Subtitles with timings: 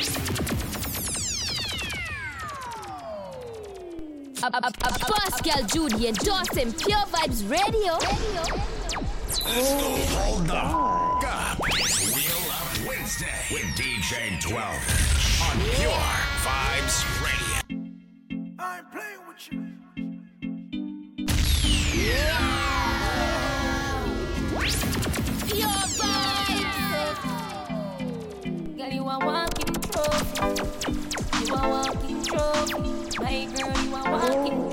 [0.00, 0.02] A,
[4.46, 6.72] a, a, Pascal Judy Dawson.
[6.72, 7.98] Pure Vibes Radio.
[9.26, 9.50] Let's go.
[9.50, 11.60] Hold the up.
[11.66, 14.56] It's Wheel Up Wednesday with DJ 12
[15.44, 16.08] on Pure
[16.46, 17.60] Vibes Radio.
[18.58, 19.60] I ain't playing with you.
[22.02, 22.40] Yeah.
[25.46, 26.38] Pure Vibes.
[28.78, 29.49] Girl, you are one.
[33.24, 34.69] Hey, girl, you are walking.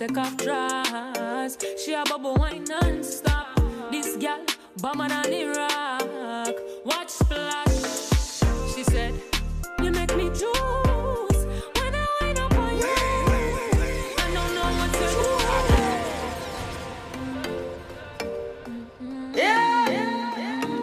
[0.00, 1.58] take off dress.
[1.84, 3.60] She a bubble wine non-stop.
[3.90, 4.40] This gal,
[4.78, 6.54] bomber on Iraq.
[6.86, 8.40] Watch splash.
[8.74, 9.12] She said,
[9.82, 10.70] you make me juice.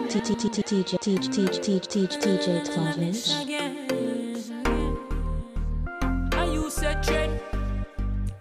[0.08, 2.38] teach teach teach teach teach teach teach teach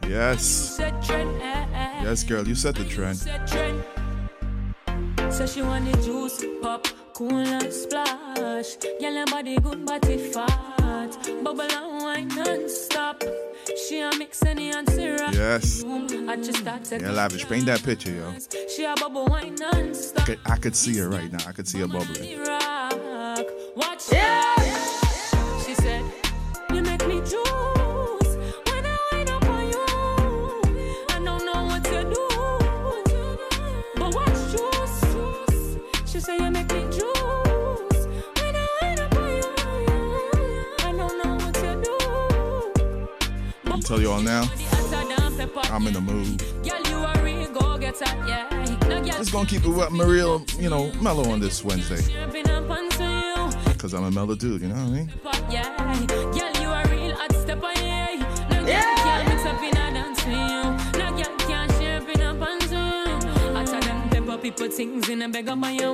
[0.08, 0.66] Yes.
[2.17, 3.19] Yes, girl, you set the trend.
[5.31, 8.78] So she want the juice, pop, cool and splash.
[9.00, 9.88] Girl, body good,
[10.33, 11.16] fat.
[11.44, 13.23] Bubble and wine non-stop.
[13.88, 15.31] She a mix any and syrup.
[15.31, 15.83] Yes.
[15.83, 17.03] I just started.
[17.03, 17.47] Yeah, lavish.
[17.47, 18.34] Paint that picture, yo.
[18.75, 20.23] She a bubble wine non-stop.
[20.23, 21.47] I could, I could see her right now.
[21.47, 22.39] I could see her bubbling.
[49.47, 49.69] keep it
[50.06, 52.02] real, you know, mellow on this Wednesday.
[53.78, 55.12] Cause I'm a mellow dude, you know what I mean?
[64.52, 65.94] people things in a beg up by your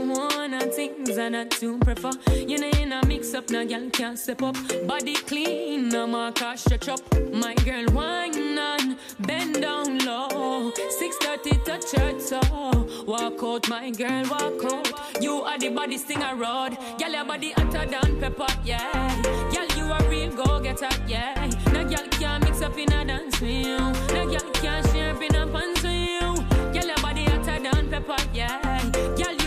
[0.54, 2.12] and things are not to prefer.
[2.36, 4.56] You know, in a mix up, now girl can't step up.
[4.86, 7.02] Body clean, no more cash stretch up.
[7.34, 9.43] My girl, wine on, bend
[10.76, 12.40] 6.30 to church, so
[13.06, 15.22] walk out, my girl, walk out.
[15.22, 19.22] You are the body sting a rod, Girl, your body hotter than pepper, yeah.
[19.54, 21.50] Girl, you are real go-getter, yeah.
[21.72, 23.78] No girl can mix up in a dance with you.
[23.78, 26.36] No girl can share in a pants with you.
[26.74, 28.90] Girl, your body hotter than pepper, yeah.
[29.16, 29.43] Girl,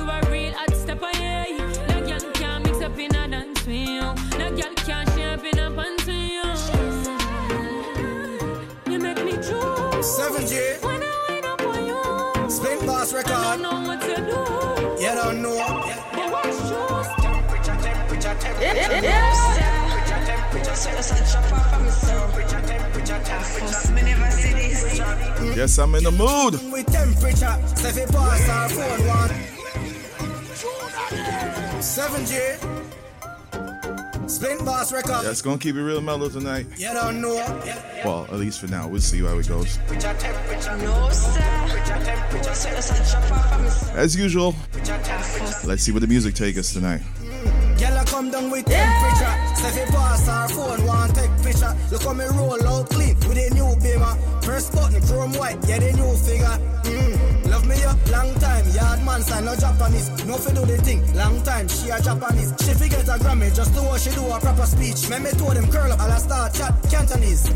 [25.57, 26.61] Yes, I'm in the mood.
[26.71, 29.31] With temperature, our phone one.
[31.81, 32.77] 7G.
[34.29, 35.25] Splint Boss record.
[35.25, 36.67] That's gonna keep it real mellow tonight.
[36.77, 37.37] You don't know.
[38.05, 38.87] Well, at least for now.
[38.89, 39.79] We'll see how it goes.
[43.95, 44.55] As usual,
[45.65, 47.01] let's see where the music takes us tonight.
[48.07, 49.35] Come down with temperature.
[49.57, 51.75] Say fi pass our phone, one take picture.
[51.91, 54.15] Look how me roll out clean with a new beamer.
[54.43, 56.59] Press button, chrome white, yeah, the new figure.
[56.85, 57.26] Mm.
[57.67, 57.77] Me
[58.11, 58.65] long time.
[58.71, 60.09] Yard man, sign no Japanese.
[60.25, 61.69] No fi do the thing, long time.
[61.69, 62.55] She a Japanese.
[62.65, 65.09] She fi get a Grammy just to what she do a proper speech.
[65.11, 67.51] Me me told them curl up, I'll start chat Cantonese.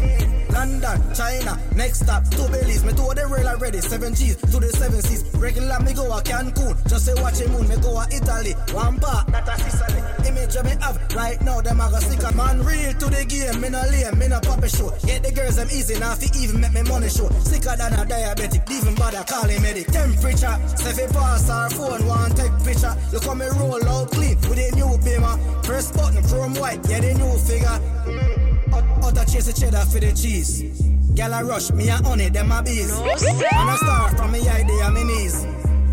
[0.50, 2.84] London, China, next stop, two Belize.
[2.84, 5.22] Me told them real already, seven G's to the seven C's.
[5.34, 7.68] Regular me go a Cancun, just say watch moon.
[7.68, 10.02] Me go a Italy, one part, that a Sicily.
[10.26, 13.60] Image me have right now, them a go stick a man real to the game.
[13.60, 14.90] Me no lame, me no pop show.
[15.06, 17.28] Get the girls them easy, now fi even make me money show.
[17.46, 19.86] Sicker than a diabetic, even bother calling medic.
[20.00, 22.96] Temperature, say fi pass our phone, one take picture.
[23.12, 25.36] Look how me roll out clean with a new beamer.
[25.62, 27.78] Press button, chrome white, yeah the new figure.
[29.20, 30.62] A chase the cheddar for the cheese.
[31.12, 32.90] Gyal a rush, me a honey, them a bees.
[32.90, 35.44] And a star from me eye, they a me knees.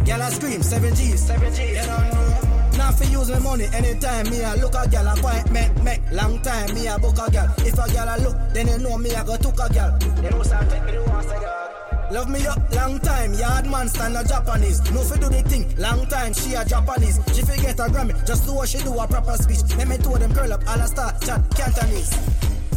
[0.08, 1.20] Gyal a scream, seven G's.
[1.28, 1.86] Seven G's.
[1.86, 2.78] Don't know.
[2.78, 6.74] Now fi use my money anytime me a look a gal appointment make long time
[6.74, 7.54] me a book a gal.
[7.58, 10.00] If a gal a look, then you know me a go took a gal.
[10.24, 11.67] You know some take me the one say God.
[12.10, 14.80] Love me up long time, yard man stand a Japanese.
[14.92, 17.20] No fi do the thing, long time she a Japanese.
[17.34, 19.76] She fi get a Grammy, just do what she do a proper speech.
[19.78, 22.10] Let me told them curl up, all a start chat Cantonese.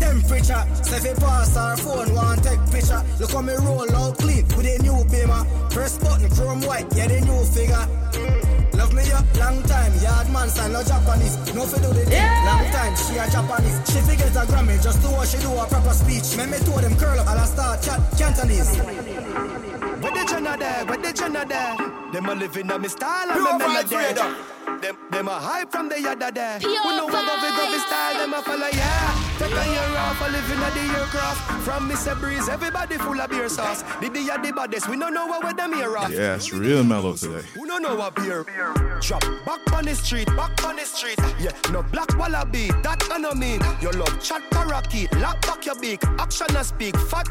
[0.00, 3.02] Temperature, say fi pass our phone, one take picture.
[3.20, 5.44] Look how me roll out clean with a new beamer.
[5.70, 8.39] Press button, chrome white, yeah the new figure.
[8.80, 11.36] Love me up, long time, yard man sign no Japanese.
[11.54, 13.76] No fi do the thing, long time, she a Japanese.
[13.92, 16.34] She fi get a Grammy, just do what she do a proper speech.
[16.38, 18.78] Me me told them curl up, I'll start chat Cantonese.
[18.78, 20.86] Where the Jenna there?
[20.86, 21.99] Where the Jenna there?
[22.12, 24.16] Them a living on me style and Pure them a vibes dead.
[24.16, 24.80] radar.
[24.80, 26.58] Them, them a hype from the yada there.
[26.58, 27.86] Pure we know what go go vibes.
[27.86, 29.36] style, them a follow yeah.
[29.38, 31.62] Take a year off, a living at the aircraft.
[31.62, 32.18] From Mr.
[32.18, 33.82] Breeze, everybody full of beer sauce.
[34.00, 36.10] Did The day the baddest, we don't know what with them here off.
[36.10, 37.46] Yeah, it's real mellow today.
[37.60, 38.44] We don't know what beer?
[39.00, 41.18] Drop back on the street, back on the street.
[41.38, 43.60] Yeah, no black wallaby, that I no mean.
[43.80, 47.28] Your love chat parakeet, lock back your beak, action and speak, fat,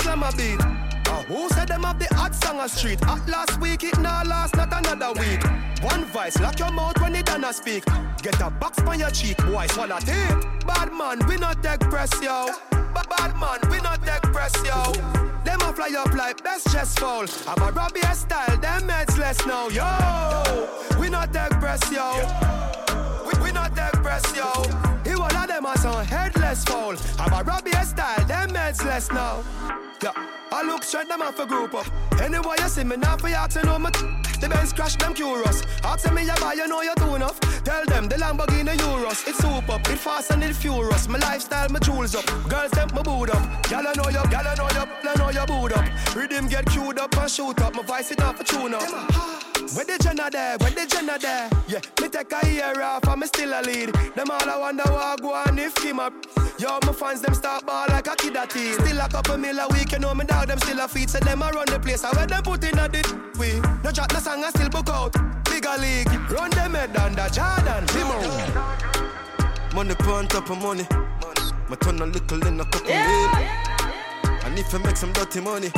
[0.00, 0.60] slam a beat.
[1.06, 3.00] Uh, who said them have the hot song a street?
[3.06, 5.42] At last week, it now last, not another week.
[5.82, 7.84] One vice, lock your mouth when it done speak.
[8.22, 10.40] Get a box on your cheek, boy, swallow tape.
[10.66, 12.48] Bad man, we not take press, yo.
[12.70, 14.92] Ba- Bad man, we not take press, yo.
[15.44, 17.26] Them a fly up like best chest fall.
[17.46, 20.68] I'm a Robbie style, them heads less now, yo.
[20.98, 22.10] We not take press, yo.
[23.42, 24.50] We, not take press, yo.
[25.04, 26.94] He one of them a some headless fall.
[27.18, 29.42] I'm a Robbie style, them heads less now.
[30.02, 30.12] Yeah,
[30.52, 31.86] I look straight them off a group up.
[32.20, 33.90] Anyway, you see me now for you to me.
[34.40, 35.62] The Benz crash them curious.
[35.84, 37.40] Ask me you buy, you know you do enough.
[37.64, 39.26] Tell them the Lamborghini Urus.
[39.26, 41.08] It's super, it fast and it furious.
[41.08, 42.26] My lifestyle, my jewels up.
[42.48, 43.70] Girls them my boot up.
[43.70, 46.14] Y'all know you, y'all know you, y'all know you boot up.
[46.14, 47.74] Rhythm get queued up and shoot up.
[47.74, 49.53] My voice it off a tune up.
[49.72, 50.56] Where the Jenna there?
[50.58, 51.48] Where the Jenna there?
[51.66, 53.94] Yeah, me take a year off and me still a lead.
[54.14, 56.12] Them all I wonder what go on if him up.
[56.58, 58.74] Yo, my fans them start ball like a kid a teen.
[58.74, 61.08] Still a couple mil a week, you know me dog them still a feed.
[61.08, 62.04] So them a run the place.
[62.04, 63.06] I where them put in a dit
[63.38, 63.60] we.
[63.82, 65.14] No chat, no song I still book out.
[65.44, 67.86] Bigger league, run them head under Jordan.
[67.94, 68.20] Limo.
[69.74, 70.86] Money on top of money.
[71.68, 73.28] My turn a little in a couple mil.
[74.44, 75.70] And if you make some dirty money,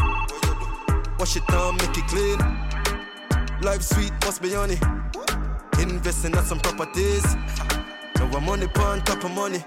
[1.18, 2.75] wash it down, make it clean.
[3.62, 4.78] Life sweet, must be honey.
[5.80, 7.24] Investing in some properties.
[8.16, 9.62] Now I'm money on top of money.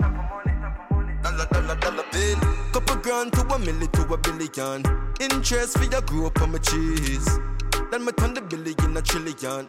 [1.24, 2.38] Dollar, dollar, dollar bill.
[2.72, 4.84] Couple grand to a milli to a billion.
[5.20, 7.28] Interest for your grow up on my cheese.
[7.92, 9.66] Then me turn the billion a trillion.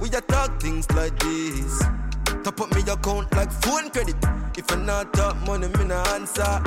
[0.00, 1.82] We, we a talk things like this.
[2.44, 4.16] Top up me account like phone credit.
[4.56, 6.62] If I not talk money, me no answer.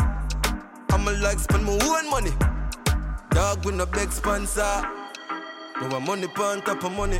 [0.90, 2.32] I'ma like spend my own money.
[3.32, 5.01] Dog with no big sponsor.
[5.82, 7.20] Now I'm money on top of money.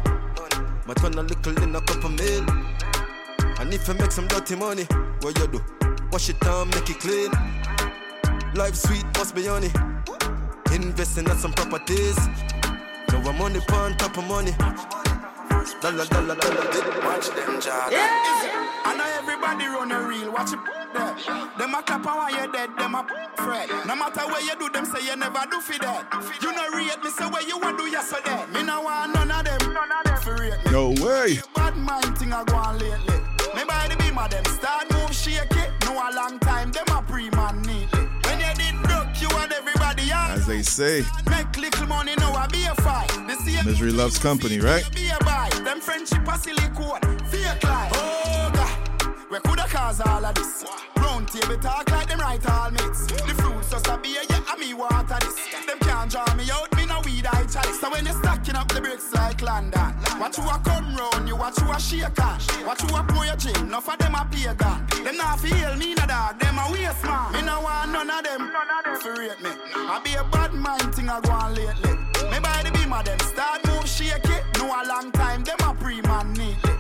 [0.86, 2.46] My turn a little in a couple mil.
[3.60, 4.84] And if you make some dirty money,
[5.22, 5.60] what you do?
[6.12, 7.32] Wash it down, make it clean.
[8.54, 9.72] Life sweet, must be honey.
[10.72, 12.18] Investing in some properties.
[13.10, 14.52] Now I'm money on top of money.
[15.82, 17.02] Dollar, dollar, dollar, bill.
[17.04, 17.98] Watch them Jordan.
[18.86, 20.32] I know everybody run a reel.
[20.32, 21.16] Watch it there.
[21.58, 23.06] Them a clap and while you dead, them a
[23.38, 23.70] fret.
[23.86, 26.08] No matter where you do, them say you never do for that.
[26.42, 28.46] You no rate me, say where you want do yesterday.
[28.54, 29.60] Me no want none of them.
[30.22, 30.72] For rate me.
[30.72, 31.40] No way.
[31.56, 33.18] Bad mind thing I go on lately.
[33.56, 35.72] Me buy the beam of them start move shake it.
[35.86, 38.08] No a long time, them a pre-man neatly.
[38.26, 40.32] When you did broke, you and everybody else.
[40.42, 43.10] As they say, Make little money, now I be a fight.
[43.28, 44.84] The same misery loves company, right?
[44.96, 45.50] be a buy.
[45.64, 47.92] Them friendship a silicone, fake life.
[47.96, 48.51] Oh God,
[49.32, 50.66] we coulda cause all of this.
[50.98, 53.08] Round table talk like them right all mates.
[53.08, 55.36] The fruits just a beer, yeah, and me water this.
[55.66, 57.80] Them can't draw me out, me no weed I chalice.
[57.80, 61.38] So when you stacking up the bricks like London, watch you a come round, you
[61.38, 62.48] watch you a shake cash.
[62.66, 65.04] Watch you a pour your gin, enough of them a pagan.
[65.04, 67.32] Them not feel me no dog, them a waste man.
[67.32, 69.52] Me no want none of them, None of for rate me.
[69.76, 71.94] I be a bad mind thing I go on lately.
[72.30, 74.44] Me buy the beam of them, start move shake it.
[74.58, 76.71] No a long time, them a pre-man neatly.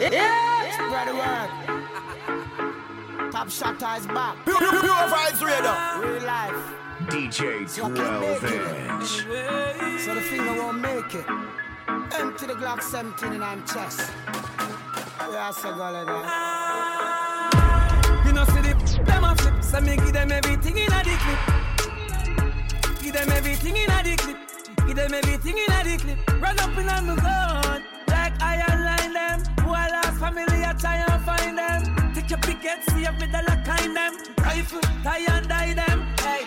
[0.00, 0.72] Life.
[0.74, 1.50] Spread the word.
[3.32, 4.36] Top shot is back.
[4.44, 5.74] Pure, pure, pure vibes radio.
[6.00, 6.60] Real life.
[7.06, 9.10] DJ 12 inch.
[10.04, 11.26] So the finger won't make it.
[12.18, 14.12] Empty the Glock 17 in I'm chest.
[15.32, 16.24] Yeah, so go like that.
[18.26, 21.16] You know, see the them a flip, so me give them everything in a the
[21.24, 21.38] clip.
[23.02, 24.36] Give them everything in a the clip.
[24.86, 26.18] Give them everything in a the clip.
[26.42, 28.99] Run up in on the gun, like iron line
[30.32, 32.12] family, I try and find them.
[32.14, 34.12] Take your picket, see if me the lock kind them.
[34.38, 36.06] Rifle, tie and die them.
[36.20, 36.46] Hey,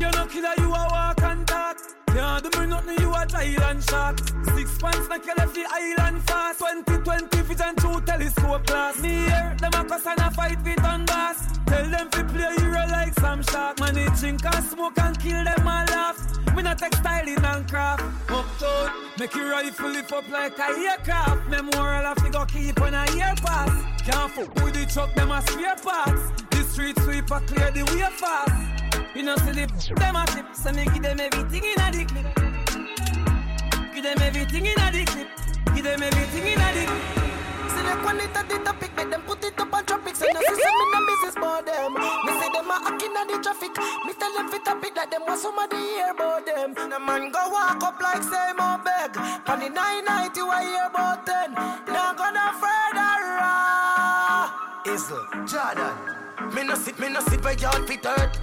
[0.00, 1.76] you no killer, you a walk and talk.
[2.06, 4.18] Can't do me nothing, you a Thailand shark.
[4.54, 6.58] Six pants, you left the island fast.
[6.58, 9.00] 2020 vision through telescope glass.
[9.02, 11.64] Me here, them a cuss and a fight with Donbass.
[11.66, 13.76] Tell them to play hero like some shark.
[14.20, 16.39] Drink and smoke and kill them all laugh.
[16.56, 18.02] Me not textiling and craft.
[18.30, 21.48] Uptown, make your rifle lift up like a aircraft.
[21.48, 23.70] Memorial have to go keep on a year pass.
[24.02, 26.42] Can't fuck with the truck, them a spare parts.
[26.50, 28.80] The street sweeper clear the way fast.
[29.14, 32.04] You know, see the them a flip, so me give them everything in a the
[32.04, 33.94] clip.
[33.94, 35.28] Give them everything in a the clip.
[35.74, 37.39] Give them everything in a the clip.
[37.80, 40.14] Select one it at the topic, make them put it up on traffic.
[40.14, 41.94] So no system in the business for them.
[41.96, 43.72] Me say them a hacking at the traffic.
[44.04, 46.74] Me tell them fit up it like them want somebody hear about them.
[46.74, 49.16] The man go walk up like say more beg.
[49.48, 51.54] On the 990 you a hear about ten.
[51.88, 54.52] Now gonna further ah.
[54.84, 54.92] raw.
[54.92, 56.54] Izzle, Jordan.
[56.54, 58.36] Me no sit, me no sit where y'all fit hurt.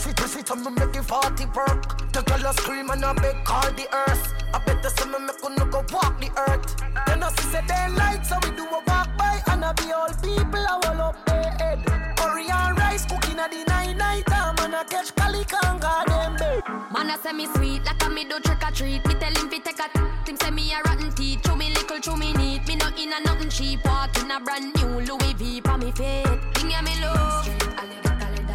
[0.00, 2.10] Press it, press it, me make it party work.
[2.12, 4.32] The girl a scream and I beg call the earth.
[4.54, 6.74] I bet the summer me could go walk the earth.
[7.06, 9.92] Then I see say they like, so we do a walk by and I be
[9.92, 11.84] all people I will up their head.
[12.16, 16.06] Curry and rice cooking at the night night time and I catch calico and got
[16.06, 16.62] them bed.
[16.90, 19.06] Man, I say me sweet like a me do trick or treat.
[19.06, 21.42] Me tell him fi take a t- him say me a rotten teeth.
[21.44, 22.66] Chew me little, chew me neat.
[22.66, 23.84] Me not in a nothing cheap.
[23.84, 26.24] Walk in a brand new Louis V pa me feet.
[26.54, 27.44] Thing ya me love.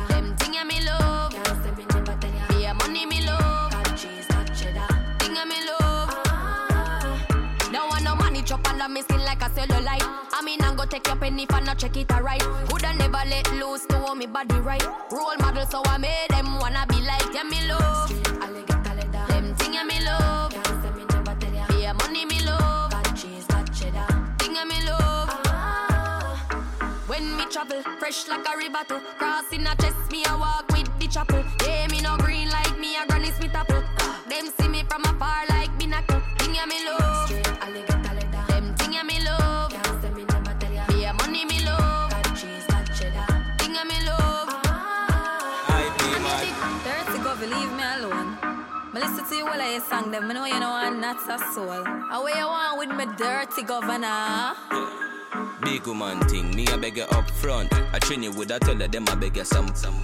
[0.09, 1.24] Them thing ya me love.
[8.45, 10.03] No money chop under me skin like a cellulite.
[10.33, 12.41] I mean, I'm go take your penny I not check it alright.
[12.69, 14.83] Coulda never let loose to hold me body right.
[15.11, 18.09] Role model, so I made them wanna be like yeah, me love.
[19.29, 20.53] Them thing yeah, me love.
[21.79, 22.91] Yeah, money me love.
[24.39, 25.29] Thing yeah, me love.
[25.47, 27.03] Ah.
[27.07, 30.65] When me travel, fresh like a river to cross in a chest, me a walk
[30.71, 31.43] with the chapel.
[31.65, 33.83] Yeah, me no green like me a granny smith apple.
[33.99, 34.23] Ah.
[34.29, 36.21] Them see me from afar like binacle.
[36.39, 37.14] Thing yeah, me love.
[48.95, 50.29] Me listen to you while I sing them.
[50.29, 51.69] Me know you know I'm not a soul.
[51.69, 54.53] Away you want with me dirty governor.
[55.63, 57.73] Big woman thing, me a beg you up front.
[57.93, 59.95] I train you with a tell them I beg you some some.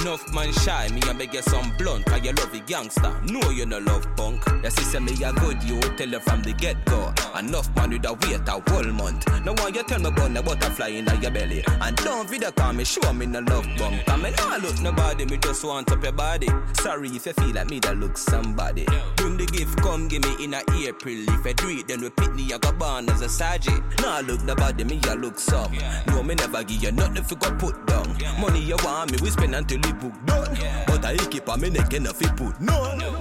[0.00, 2.06] Enough man shy, me a beg you some blunt.
[2.06, 4.42] Cause you love the gangster, no you no love punk.
[4.62, 7.12] Your sister me a good, you tell her from the get go.
[7.38, 9.26] Enough man with a wait a whole month.
[9.44, 11.62] No one you tell me about the butterfly in your belly.
[11.66, 14.04] And don't video call me, show me no love bump.
[14.06, 16.48] Cause me nah look nobody, me just want up your body.
[16.80, 18.86] Sorry if you feel like me that look somebody.
[19.16, 21.24] Bring the gift, come give me in a April.
[21.28, 23.82] If I do it, then we pick me, I go born as a sergeant.
[24.00, 25.76] Nah look nobody, me I look some.
[26.06, 28.16] No, me never give you nothing if you go put down.
[28.40, 30.56] Money you want me, we spend until we book done.
[30.86, 32.72] But I keep on me neck enough if put no.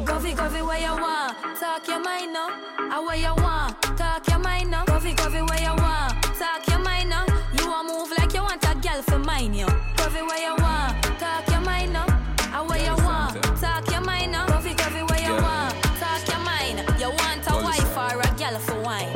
[0.06, 1.38] Govy, govy, where you want?
[1.60, 2.50] Talk your mind now.
[2.78, 3.82] Ah, where you want?
[3.98, 4.86] Talk your mind now.
[4.86, 6.24] Govy, govy, where you want?
[6.38, 7.26] Talk your mind now.
[7.58, 9.68] You want move like you want a girl for mine, yo.
[9.98, 11.04] Govy, where you want?
[11.20, 12.06] Talk your mind now.
[12.54, 13.42] Ah, where you want?
[13.60, 14.48] Talk your mind now.
[14.48, 15.74] Govy, govy, where you want?
[16.02, 16.78] Talk your mind.
[17.00, 19.16] You want a wife or a girl for wine?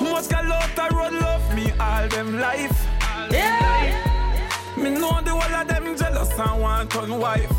[0.00, 2.70] Most gal out a road love me all them life.
[2.72, 2.79] Yeah.
[2.79, 2.79] Me know
[6.40, 7.52] want on wife.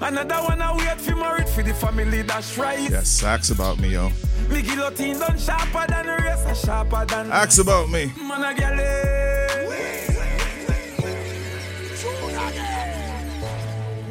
[0.00, 2.90] Another one I wait for married for the family that's right.
[2.90, 4.10] Yes, ask about me, yo.
[4.48, 7.32] Me guillotine done sharper than the rest, sharper than.
[7.32, 8.12] Ask about me.
[8.16, 8.78] Man, I get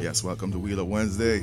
[0.00, 1.40] Yes, welcome to Wheeler Wednesday.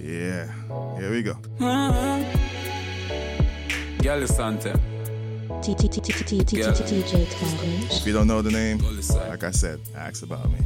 [0.00, 0.50] Yeah,
[0.98, 1.36] here we go.
[1.60, 2.24] Uh-huh.
[4.02, 4.95] Girl is Santa.
[5.48, 7.98] TJ Twavins.
[7.98, 8.78] If you don't know the name,
[9.28, 10.58] like I said, ask about me.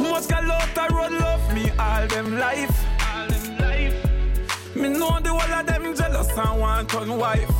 [0.00, 2.84] Much gal out the road love me all them life.
[3.14, 4.76] All them life.
[4.76, 7.50] Me know the whole of them jealous and want on wife.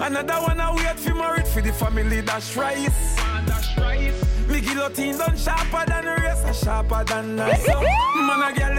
[0.00, 3.16] Another one I wait for married for the family that's rice.
[3.46, 4.48] That's rice.
[4.48, 7.60] Me guillotine done sharper than the rest, sharper than that.
[7.60, 8.78] So, man a gal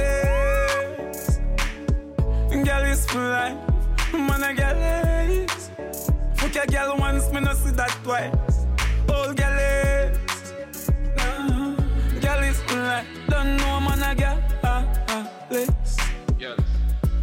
[1.11, 1.39] is,
[2.65, 3.74] gal is fly.
[4.13, 4.77] Man a gal
[5.27, 5.71] is.
[6.35, 8.65] Fuck a gal once, me no see that twice.
[9.09, 10.17] Old gal is.
[12.21, 15.97] Girl is like, don't know man a girl, ah, ah, let's.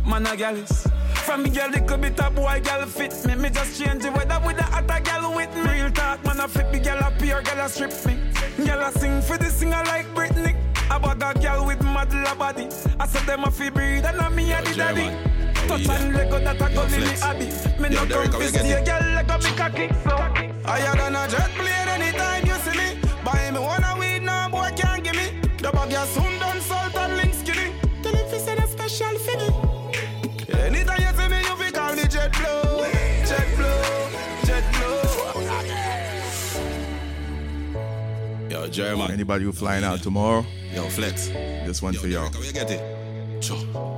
[0.06, 0.86] Man a girl is.
[1.24, 3.34] From me girl, little bit of boy, girl fit me.
[3.36, 5.70] Me just change the weather with the other girl with me.
[5.70, 8.18] Real talk, man a flip me, girl up here, girl a strip me.
[8.66, 10.56] Girl a sing for the singer like Britney.
[10.90, 12.68] About a girl with model body.
[13.00, 15.41] I said them a fi breathe and a me a the daddy.
[15.68, 17.46] Touch and Lego that a go in the hobby.
[17.80, 20.16] Me no come fi see a girl Lego me cocky so.
[20.64, 23.00] Higher than a jet plane anytime you see me.
[23.24, 25.40] Buy me one a weed, no boy can't give me.
[25.58, 27.72] The bag ya soon done salt and link skinny.
[28.02, 29.50] Tell him fi send a special figgy.
[30.60, 32.84] Anytime you see me, you fi call me jet blow,
[33.26, 34.08] jet blow,
[34.44, 34.98] jet blow.
[38.50, 39.10] Yo, Jeremiah.
[39.12, 40.44] Anybody who flying out tomorrow?
[40.74, 41.28] Yo, flex.
[41.28, 42.28] This one for y'all.
[42.30, 43.01] Where you get it?
[43.42, 43.56] Sure.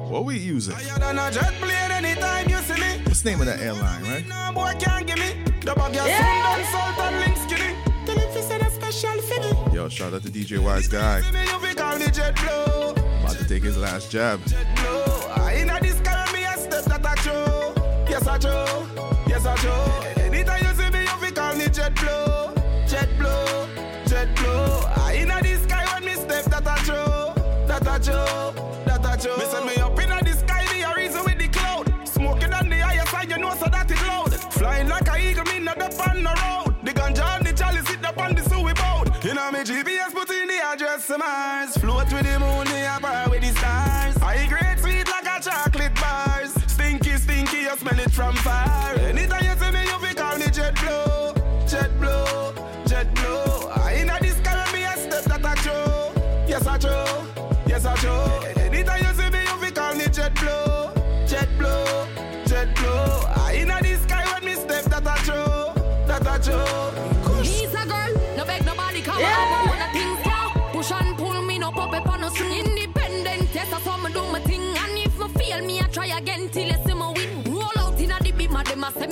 [0.09, 0.75] What we using?
[0.75, 3.03] Higher than a jet plane anytime you see me.
[3.05, 4.27] What's the name of that airline, right?
[4.27, 5.35] No boy can't give me.
[5.61, 7.75] The bag ya soon done salt and link skinny.
[8.07, 9.75] Tell him fi send a special figgy.
[9.75, 11.21] Yo, shout out to DJ Wise Guy.
[11.21, 12.93] See me, you fi call me jet blow.
[12.93, 14.41] About to take his last jab.
[14.77, 15.51] blow.
[15.55, 17.75] Inna this car me a step that I show.
[18.09, 18.87] Yes I show.
[19.29, 20.23] Yes I show.
[20.23, 22.55] Anytime you see me, you call me jet blow.
[22.89, 23.69] Jet blow.
[24.07, 24.89] Jet blow.
[25.13, 27.35] Inna this sky when me step that I show.
[27.67, 28.84] That I show.
[29.15, 29.37] I show.
[29.37, 31.87] Me send me up inna the sky, the horizon with the cloud.
[32.05, 34.35] Smoking on the higher side, you know so that it loud.
[34.53, 36.75] Flying like a eagle, me not up on the road.
[36.83, 39.25] The ganja and the chalice sit up on the sewer boat.
[39.25, 41.77] Inna me GPS, put in the address of Mars.
[41.77, 44.17] Float with the moon, the upper with the stars.
[44.19, 46.53] High grade sweet like a chocolate bars.
[46.67, 48.95] Stinky, stinky, you smell it from far.
[48.99, 51.35] Anytime you see me, you fi call me jet blow,
[51.69, 52.53] jet blow,
[52.87, 53.71] jet blow.
[53.95, 56.13] Inna this car, me a step that I show.
[56.49, 57.27] Yes I show,
[57.67, 58.44] yes I show.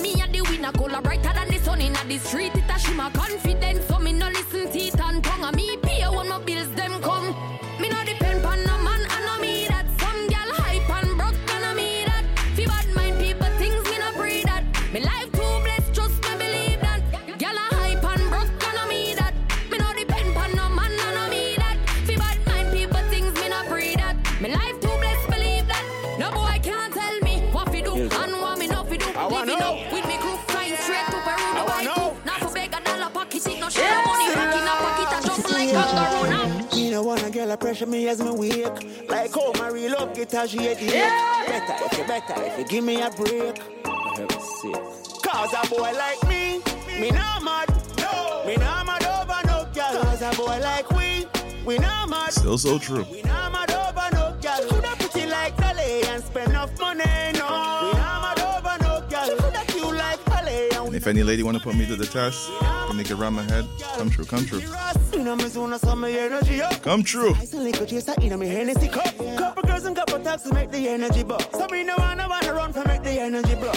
[0.03, 0.71] Me a the winner.
[0.73, 2.53] Color brighter than the sun inna the street.
[2.53, 5.02] It a shimmer confidence, so me no listen to and
[37.53, 39.09] a pressure me as me wake.
[39.09, 40.93] Like how my real love get her she hate it.
[41.47, 43.61] Better if you better if you give me a break.
[43.83, 45.21] For heaven's sake.
[45.21, 46.61] Cause a boy like me,
[46.99, 47.69] me not mad.
[47.99, 48.43] No.
[48.47, 50.03] Me not mad over no girl.
[50.03, 51.27] Cause a boy like we,
[51.65, 52.33] we not mad.
[52.33, 53.05] Still so true.
[53.11, 54.57] We not mad over no girl.
[54.57, 57.03] She coulda put it like Dolly and spend enough money.
[57.35, 57.52] No.
[61.13, 62.49] Any lady want to put me to the test,
[62.87, 63.67] can make it round my head.
[63.97, 64.61] Come true, come true.
[66.81, 67.35] Come true.
[67.35, 67.45] My.
[69.37, 71.43] Couple girls and couple taxes make the energy bub.
[71.51, 73.73] So me no wanna wanna run for make the energy blow.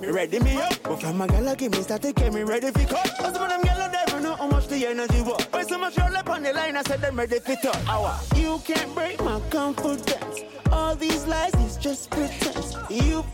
[0.00, 2.70] Me ready me up, but from a gal give me start to get me ready
[2.70, 3.14] for cut.
[3.18, 5.46] Cause some of them gal never know how much the energy was.
[5.50, 6.76] Why so much roll up on the line?
[6.76, 7.86] I said them ready for touch.
[7.86, 8.18] Hour.
[8.34, 10.40] You can't break my confidence.
[10.72, 12.76] All these lies is just pretense.
[12.88, 13.24] You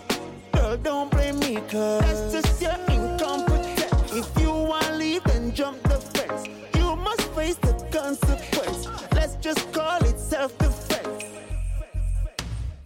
[0.76, 4.12] girl don't blame me cause that's just your incompetence.
[4.12, 6.46] If you wanna leave, then jump the fence.
[6.76, 8.88] You must face the consequence.
[9.12, 11.24] Let's just call it self-defense.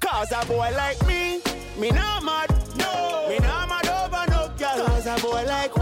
[0.01, 1.41] Cause a boy like me,
[1.79, 2.51] me not mad.
[2.79, 3.27] No.
[3.29, 4.87] Me not mad over no girl.
[4.87, 5.77] Cause a boy like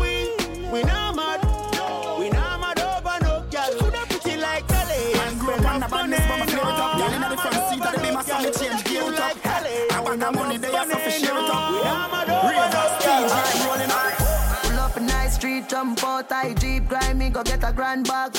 [15.85, 18.37] jump out, I jeep, grind me, go get a grand bag.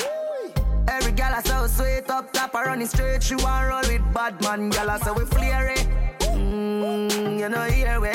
[0.88, 3.22] Every gal I so sweet up top, I running straight.
[3.22, 5.86] She want roll with bad man, gal I say we flare it.
[6.20, 8.10] Mm, you know here we.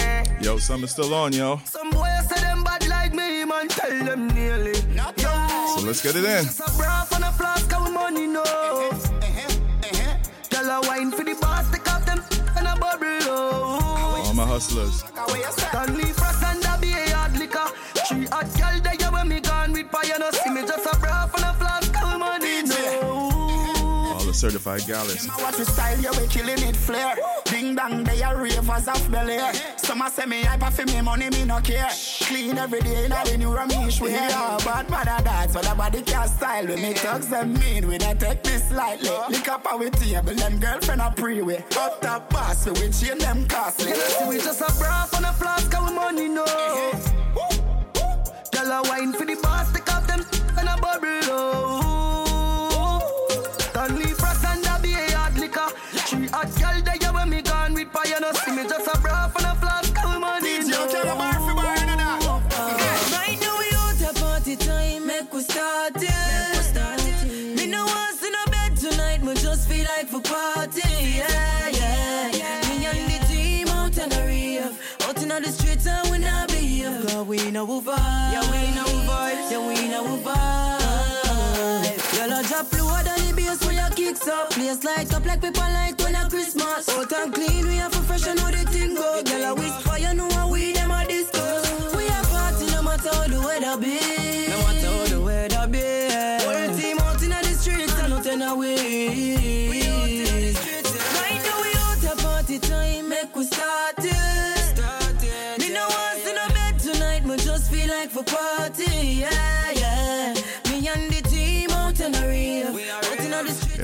[0.46, 1.60] Yo, summer's still on, yo.
[1.66, 4.78] Some boys say them bad like me, man, tell them nearly.
[5.18, 5.32] Yo,
[5.78, 6.44] So let's get it in.
[6.46, 8.44] just a bra and a flask of money, no.
[10.50, 12.22] Gal a wine for the boss, take off them
[12.58, 13.08] and a bubble.
[13.34, 14.24] Oh.
[14.26, 15.04] All my hustlers.
[15.52, 17.68] Stanley Frost and a be a hard liquor.
[18.08, 18.80] Three hot gal
[24.42, 25.30] certified gallus.
[25.30, 27.16] I watch the style, yeah, we killing it flair.
[27.46, 29.54] Ding dong, they are ravers of Bel Air.
[29.78, 31.92] Some a say me hyper for me money, me no care.
[32.22, 34.58] Clean every day, now the new Ramesh we yeah.
[34.66, 36.66] Bad mother that's what the body can style.
[36.66, 39.12] When me thugs them mean, we not take this lightly.
[39.30, 41.64] Lick up our table, them girlfriend a pre-way.
[41.78, 43.92] Up top boss, we chain them costly.
[43.92, 46.46] You know, see we just a bra on a flask of money, no.
[46.46, 47.60] Mm-hmm.
[48.58, 50.26] Girl a wine for the boss, take off them
[50.58, 52.01] and a bubble, oh.
[58.64, 60.88] Fire, no see me just a bra and a flask of money, no.
[63.12, 67.56] Right now we out a party time, make we start it.
[67.56, 70.82] Me no want to no bed tonight, me just feel like for party.
[70.90, 72.62] Yeah, yeah, yeah.
[72.70, 76.50] Me and the team out on the reef, out in the streets and we not
[76.50, 77.02] be here.
[77.08, 80.80] Cause we know we vibe, yeah we know we vibe, yeah we know we vibe.
[82.18, 84.50] Y'all a drop lower than the bass when you kicks up.
[84.52, 86.90] Place light up like people like when a Christmas.
[86.90, 88.01] Out and clean, we have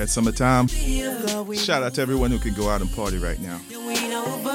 [0.08, 0.68] the streets.
[0.68, 1.54] At summertime.
[1.54, 3.60] Shout out to everyone who can go out and party right now.
[3.70, 3.76] We
[4.08, 4.50] know No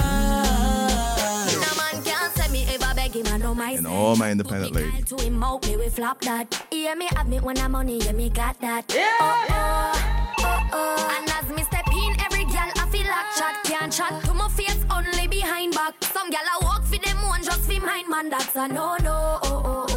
[1.77, 5.05] man can't say me ever beg him, I know my And all my independent ladies.
[5.05, 6.65] to him out, me we flop that.
[6.71, 8.85] Yeah, me have me when I'm money, yeah, me got that.
[8.95, 11.19] Oh, oh, oh, oh.
[11.19, 14.49] And as me step in, every girl I feel like chat can't chat to my
[14.49, 15.93] face only behind back.
[16.01, 18.29] Some girl I walk for them one just for mine, man.
[18.29, 19.39] That's a no no.
[19.43, 19.92] Oh, oh.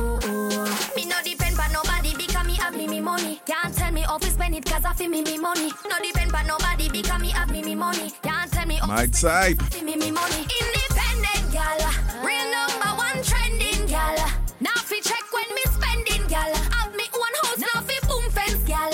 [3.00, 3.40] Me have me me money.
[3.46, 5.70] Can't tell me how to spend it cause I feel me me money.
[5.88, 8.12] No depend on nobody because me have me me money.
[8.22, 9.60] Can't tell me Mike type.
[9.62, 10.46] Fi me me money.
[10.60, 11.78] Independent gal,
[12.24, 14.16] real number one trending gal.
[14.60, 16.54] Now fi check when me spending gal.
[16.72, 18.92] Have me one house now fi boom fence gal.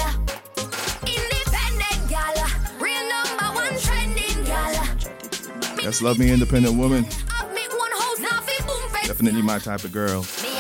[1.07, 2.37] Independent gal,
[2.81, 4.75] real number one trending gal.
[5.83, 7.05] That's Love Me Independent Woman.
[7.05, 9.09] Have me one house now fi boom fence.
[9.09, 10.23] Definitely my type of girl.
[10.43, 10.52] Me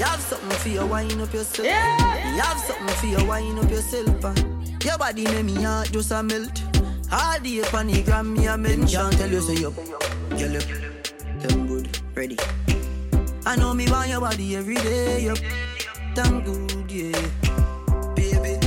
[0.00, 1.66] have something for you, wind up yourself.
[1.66, 1.70] Me
[2.38, 4.24] have something for you, wind up yourself.
[4.24, 4.34] uh.
[4.84, 6.62] Your body make me heart just a melt.
[7.10, 9.00] All day on the gram, me a mention.
[9.00, 9.74] Can't tell you say you,
[10.36, 10.68] you look,
[11.40, 12.36] damn good, ready.
[13.46, 15.38] I know me want your body every day, yup.
[16.14, 18.14] Damn good, yeah.
[18.14, 18.58] Baby,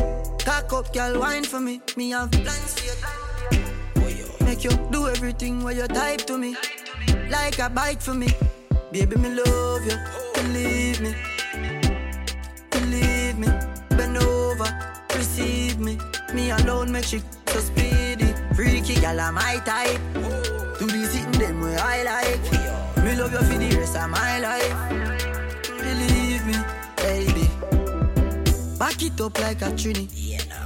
[0.44, 1.82] cock up, girl, wine for me.
[1.96, 2.80] Me have plans
[3.94, 4.26] for you.
[4.46, 6.56] Make you do everything where you type to me.
[7.30, 8.28] Like a bite for me.
[8.91, 9.97] Baby, me love you.
[10.34, 11.15] Believe me.
[12.71, 13.47] Believe me.
[13.89, 14.67] Bend over.
[15.15, 15.97] Receive me.
[16.34, 18.34] Me alone make she so speedy.
[18.54, 19.97] Freaky gal, I'm my type.
[20.77, 23.06] Do the sitting them where I like.
[23.06, 24.75] Me love you for the rest of my life.
[25.63, 26.58] Believe me,
[26.97, 27.47] baby.
[28.77, 30.10] Back it up like a trini.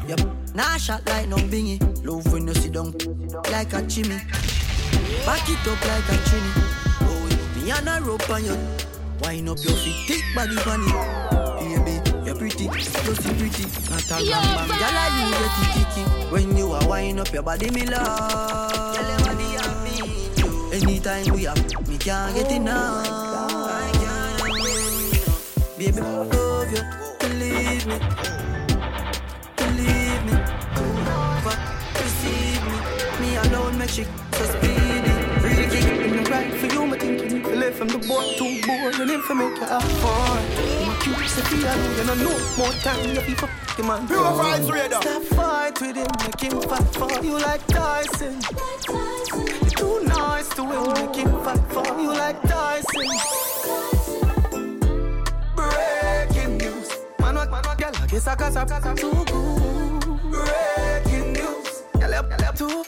[0.07, 0.55] Yep.
[0.55, 1.79] Nah shot like no bingy.
[2.03, 2.91] Love when you sit down
[3.51, 4.17] like a chimney.
[5.27, 6.74] Back it up like a trini.
[7.65, 8.55] Oh, me on a rope on you.
[9.21, 10.85] Wind up your feet, thick body on.
[11.57, 13.63] Baby, you're pretty, you're so pretty.
[13.89, 16.03] Not a Yo, ram bam, gyal, you get it kicky.
[16.31, 18.95] When you are wind up your body, me love.
[18.95, 19.95] Your body have me.
[20.77, 23.07] Anytime we have, me can't get oh enough.
[23.09, 25.77] I can't.
[25.79, 26.83] Baby, I love you,
[27.19, 27.97] believe me,
[29.57, 30.33] believe me.
[30.77, 31.57] Over,
[31.97, 32.77] receive me,
[33.21, 35.13] me alone make she so speedy.
[35.41, 35.81] Freaky,
[36.29, 36.85] right for you,
[37.65, 39.57] me think you need to live from the boy too bored and him for make
[39.57, 40.43] you have fun.
[40.87, 44.07] My cute city, I know you know more time you people fucking man.
[44.07, 45.01] Pure vibes radar.
[45.01, 48.41] Stop fight with him, make him fight for you like Tyson.
[49.69, 53.09] Too nice to him, make him fight for you like Tyson.
[55.55, 60.21] Breaking news, man, what, man, what, girl, I guess I got up too good.
[60.31, 62.84] Breaking news, girl, up too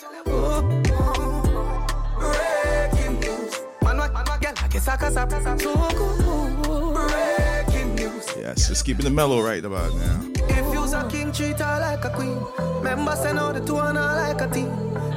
[8.38, 10.22] Yes, just keeping the mellow right about now.
[10.48, 12.40] If you's a king, treat her like a queen.
[12.78, 14.72] Remember, send out the two and her like a team.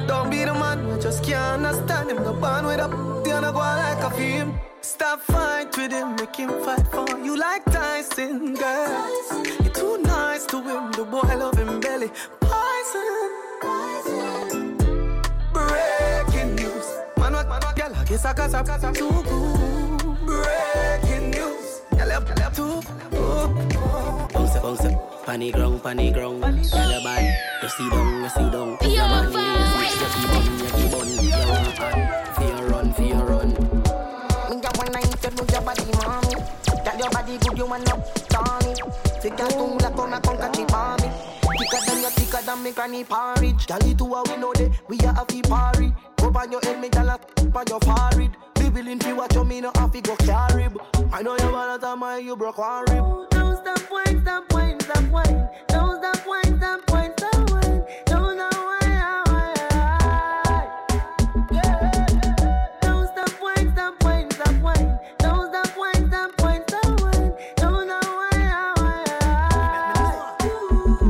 [0.07, 2.21] Don't be the man, you just can't understand him.
[2.21, 4.59] The band with and go like a film.
[4.81, 9.45] Stop fight with him, make him fight for you like Tyson, girl.
[9.63, 12.11] You're too nice to him, the boy love him belly.
[12.41, 13.07] Poison.
[15.53, 16.87] Breaking news.
[17.15, 19.40] Man, what, man, what, girl, I guess I got up too good.
[20.41, 21.81] Breaking news.
[21.97, 22.83] Girl, up, girl, up good.
[24.33, 24.97] Bounce it, bounce it.
[25.25, 26.41] Panny ground, panny ground.
[26.41, 27.37] Girl, you bad.
[27.61, 28.77] You see down, you see down.
[28.81, 30.01] Yo, Your man lazy.
[30.01, 31.07] You keep on, you keep on.
[31.23, 31.97] You want on.
[32.35, 33.49] Fear run, fear run.
[34.51, 36.35] Me a night, you know your body, mommy.
[36.83, 37.99] Tell your body good, you want up,
[38.29, 38.73] Tommy.
[39.21, 41.09] Take your tongue like on a conca chip me.
[41.57, 43.67] Thicker than your thicker than me granny porridge.
[43.67, 45.93] Girl, it to a we know that we are happy party.
[46.21, 48.35] Up on your head, me gyal a on your forehead.
[48.73, 50.69] Willing to watch you, me no have to go carry.
[51.11, 53.29] I know you wanna tell me you broke one rib.
[53.31, 55.49] Don't stop wine, stop wine, stop wine.
[55.67, 57.83] Don't stop wine, stop wine, stop wine.
[58.05, 58.87] Don't stop wine,
[62.81, 64.99] Don't stop wine, stop wine, stop wine.
[65.19, 67.33] Don't stop wine, stop wine, stop wine.
[67.57, 68.05] Don't stop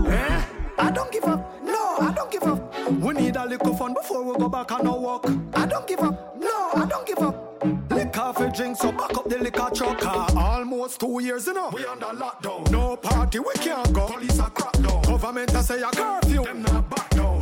[0.08, 0.44] Eh?
[0.80, 1.64] I don't give up.
[1.64, 2.74] No, I don't give up.
[2.90, 5.30] We need a little fun before we go back on our walk.
[5.54, 6.36] I don't give up.
[6.38, 7.51] No, I don't give up.
[7.64, 10.00] Liquor for drink, so back up the liquor truck.
[10.04, 11.70] Ah, Almost two years, you know.
[11.74, 12.70] We under lockdown.
[12.72, 14.08] No party, we can't go.
[14.08, 15.02] Police are crack down.
[15.04, 16.44] Government a say a curfew.
[16.44, 17.01] Them not down.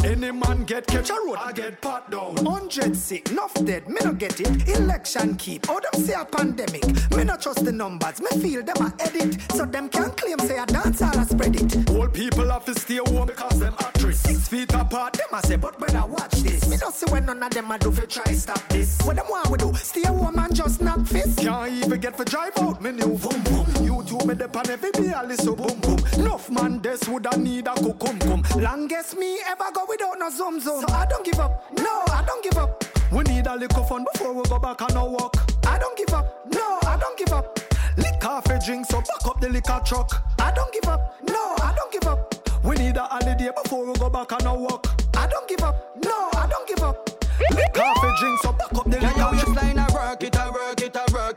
[0.09, 2.35] Any man get catch a road, I get pat down.
[2.37, 4.67] Hundred sick, enough dead, me no get it.
[4.67, 6.83] Election keep, oh them say a pandemic.
[7.15, 9.39] Me no trust the numbers, me feel them a edit.
[9.51, 11.89] So them can't claim say a dance all a spread it.
[11.91, 14.21] Old people have to stay home because them actress.
[14.21, 16.67] Six feet apart, them a say, but better watch this.
[16.67, 18.99] Me no see when none of them a do fi try stop this.
[19.03, 19.71] What them want we do?
[19.75, 21.37] Stay home and just knock fist.
[21.37, 23.67] Can't even get for drive out, me new boom boom.
[23.85, 25.99] You two me dep on every day, I listen boom boom.
[26.17, 28.43] Enough man, this woulda need a cucum cum.
[28.59, 30.81] Longest me ever go without no zoom zoom.
[30.81, 31.63] So I don't give up.
[31.77, 32.83] No, I don't give up.
[33.11, 35.35] We need a little fun before we go back on our walk.
[35.65, 36.45] I don't give up.
[36.53, 37.59] No, I don't give up.
[37.97, 40.23] Lick off a drink, so back up the liquor truck.
[40.39, 41.15] I don't give up.
[41.27, 42.35] No, I don't give up.
[42.63, 44.87] We need a holiday before we go back on our walk.
[45.15, 45.97] I don't give up.
[46.03, 47.09] No, I don't give up.
[47.51, 49.33] Lick off a drink, so back up the liquor truck.
[49.33, 50.78] waistline a work it, a work it, a work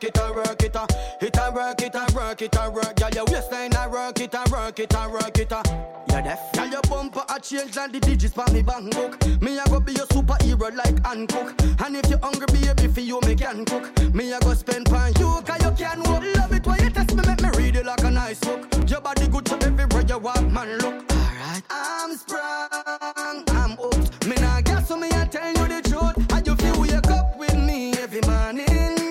[0.00, 0.86] it, a work it, a
[1.20, 2.06] Hit a work it, uh.
[2.08, 5.08] a work it, a work Girl, your waistline a work it, a work it, a
[5.08, 5.62] work it, a uh.
[6.08, 6.52] You deaf?
[6.52, 9.80] Girl, your bumper a change and the digits pa me bank book Me a go
[9.80, 11.54] be your superhero like Hancock.
[11.84, 14.14] And if you hungry baby for you me can cook.
[14.14, 16.22] Me a go spend pan you cause you can walk.
[16.36, 18.68] Love it when you test me make me read it like a nice book.
[18.88, 20.94] Your body good so everywhere you walk man look.
[21.12, 21.62] Alright.
[21.70, 24.26] I'm sprung, I'm hooked.
[24.26, 26.32] Me nah guess so me a tell you the truth.
[26.32, 29.01] And you feel wake up with me every morning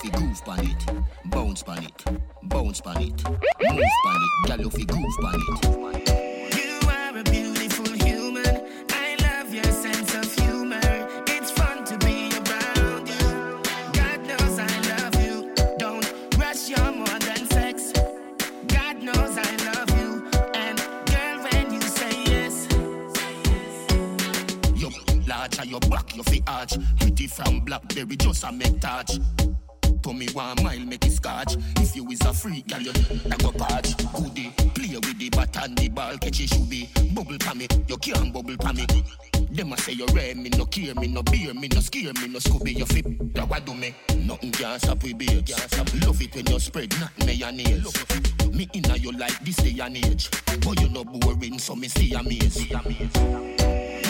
[0.00, 0.86] fi groove pan it.
[1.26, 2.04] Bounce pan it,
[2.44, 6.56] bounce pan it, move pan it, you fi groove pan it.
[6.56, 8.62] You are a beautiful human.
[8.90, 10.80] I love your sense of humor.
[11.26, 13.60] It's fun to be around you.
[13.92, 15.54] God knows I love you.
[15.78, 16.06] Don't
[16.38, 17.92] rush your more than sex.
[18.68, 20.24] God knows I love you.
[20.54, 20.78] And
[21.12, 22.66] girl, when you say yes,
[24.76, 24.88] Yo,
[25.26, 26.78] large and your back you fi arch.
[27.02, 29.18] It from Blackberry just a make touch.
[30.20, 31.56] Me one mile make it scotch.
[31.76, 32.92] If you is a freak, gal you
[33.32, 33.96] I go patch.
[34.12, 36.90] Goodie, play with the bat and the ball, catch it should be.
[37.14, 38.84] Bubble pa me, you can't bubble pa me.
[39.50, 42.28] Them a say you rare, me no care, me no beer, me no scare, me
[42.28, 43.32] no scooby, you fit.
[43.32, 43.94] That what do me?
[44.18, 45.40] Nothing can stop we beer.
[45.40, 45.88] Gas up.
[46.04, 47.90] Love it when you spread, not mayonnaise.
[48.52, 50.28] Me inna you like this day and age.
[50.60, 52.70] But you no boring, so me see amaze.
[52.70, 54.09] you are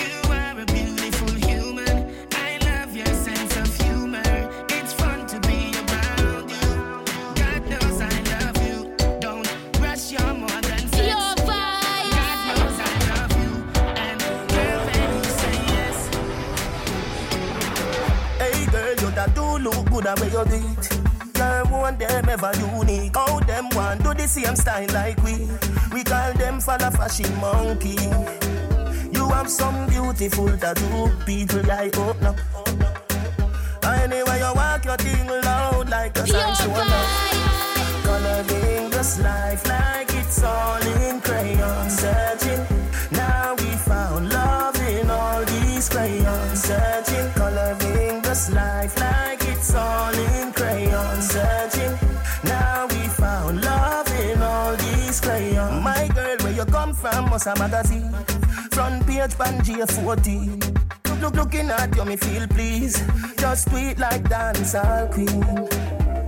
[19.70, 21.34] look good at where you do it.
[21.34, 23.16] Girl, want them ever unique.
[23.16, 25.48] How them want do the same style like we.
[25.92, 27.96] We call them follow fashion monkey.
[29.12, 32.36] You have some beautiful tattoo, people I open up.
[33.84, 38.02] Anyway, you walk your thing loud like a sign show love.
[38.04, 41.90] Coloring this life like it's all in crayon.
[41.90, 42.64] Searching,
[43.12, 46.70] now we found love in all these crayons.
[57.30, 58.12] Just a magazine.
[58.72, 60.78] Front page pan J14.
[61.08, 63.02] Look, look, looking at you, me feel please.
[63.36, 65.42] Just tweet like dancehall queen.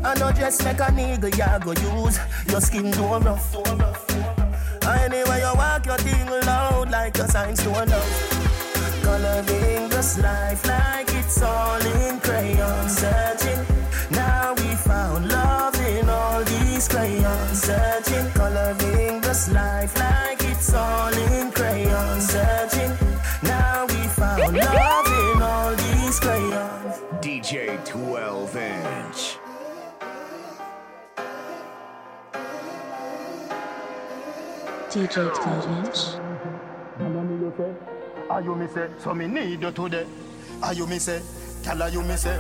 [0.05, 2.19] I know just make a nigga ya go use.
[2.49, 3.55] Your skin do rough.
[4.85, 9.03] Anyway, you walk your thing loud like your signs to love.
[9.03, 12.89] Coloring this life like it's all in crayon.
[12.89, 13.61] Searching,
[14.11, 17.63] now we found love in all these crayons.
[17.63, 20.42] Searching, coloring this life like
[20.73, 22.21] it's all in crayon.
[22.21, 22.93] Searching,
[23.43, 27.01] now we found love in all these crayons.
[27.21, 29.39] DJ 12 inch.
[34.91, 35.99] DJ 12 inch.
[38.31, 40.07] Are you me say, so me need you today.
[40.63, 41.21] Are you me say,
[41.63, 42.37] tell her you me say.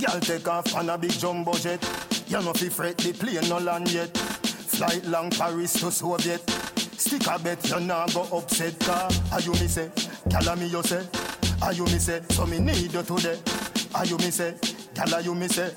[0.00, 1.82] Girl take off on a big jumbo jet.
[2.26, 4.36] You no fi fret the plane no land yet.
[4.76, 6.42] Flight long Paris to Soviet.
[6.98, 9.08] Stick a bet you nah go upset car.
[9.32, 9.90] Are you me say,
[10.30, 11.02] her me you say.
[11.62, 13.38] Are you me say, so me need you today.
[13.94, 14.54] Are you me say,
[14.98, 15.72] her you me say.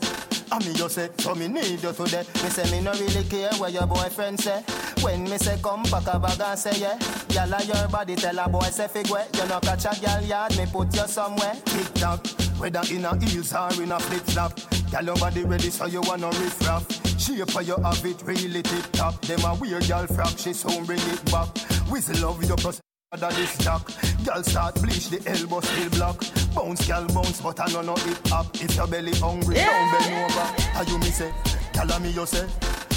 [0.52, 2.24] And me you say, so me need you today.
[2.44, 4.64] Me say me no really care what your boyfriend say.
[5.02, 6.98] When me say come pack a bag and say yeah,
[7.30, 9.26] gyal a your body tell a boy say figure.
[9.34, 11.54] You no catch a gyal yard, me put you somewhere.
[11.66, 12.26] Tick tock,
[12.58, 14.60] whether in a heels or in a flip flop.
[14.92, 16.86] Your body ready so you wanna riff raff.
[17.20, 19.22] Shape for you have it really tip top.
[19.22, 21.56] Them a weird gyal frack, she soon bring it back.
[21.90, 22.89] Whistle love your process.
[23.18, 23.82] That is jack.
[24.24, 26.24] Girl start bleach, the elbow still block.
[26.54, 28.54] Bounce, girl bounce, but I know no hip hop.
[28.62, 30.78] If your belly hungry, don't bend over.
[30.78, 31.34] Are you me say?
[31.74, 32.48] Tell me you say.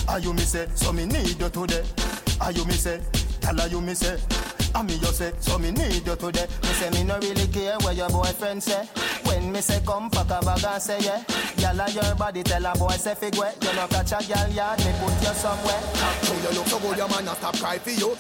[0.09, 0.69] Are you me say?
[0.75, 1.83] So me need you today.
[2.43, 3.01] Are you me say?
[3.41, 4.19] Tell her you me say.
[4.75, 6.47] And me you say, so me need you today.
[6.63, 8.87] Me say me no really care what your boyfriend say.
[9.25, 11.23] When me say come pack a bag and say yeah,
[11.57, 13.53] gyal a your body tell a boy say figure.
[13.61, 15.83] You no catch a gyal yard, me put you somewhere.
[16.23, 18.11] So you look so good, your man a stop cry for you.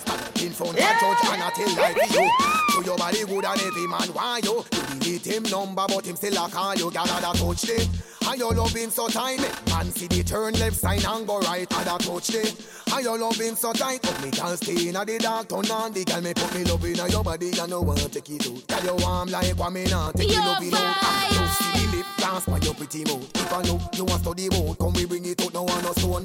[0.44, 2.30] In front of judge and a tell for you.
[2.70, 4.64] So your body good and every man want you.
[4.94, 6.88] You delete him number, but him still a call you.
[6.88, 7.88] A da touch it.
[8.24, 11.88] And your loving so tight, man see the turn left side and go right, and
[11.88, 12.54] a touch it.
[12.92, 16.04] And your loving so tight, but me can't stay in the dark, turn on the
[16.04, 18.66] girl, me put me love in your body, and no one take it out.
[18.66, 20.96] Girl you warm like what me not take it love in out.
[21.02, 23.30] And you see the lip dance by your pretty mouth.
[23.34, 25.92] If I know you want study mode, come we bring it out, no one no
[25.92, 26.24] stone.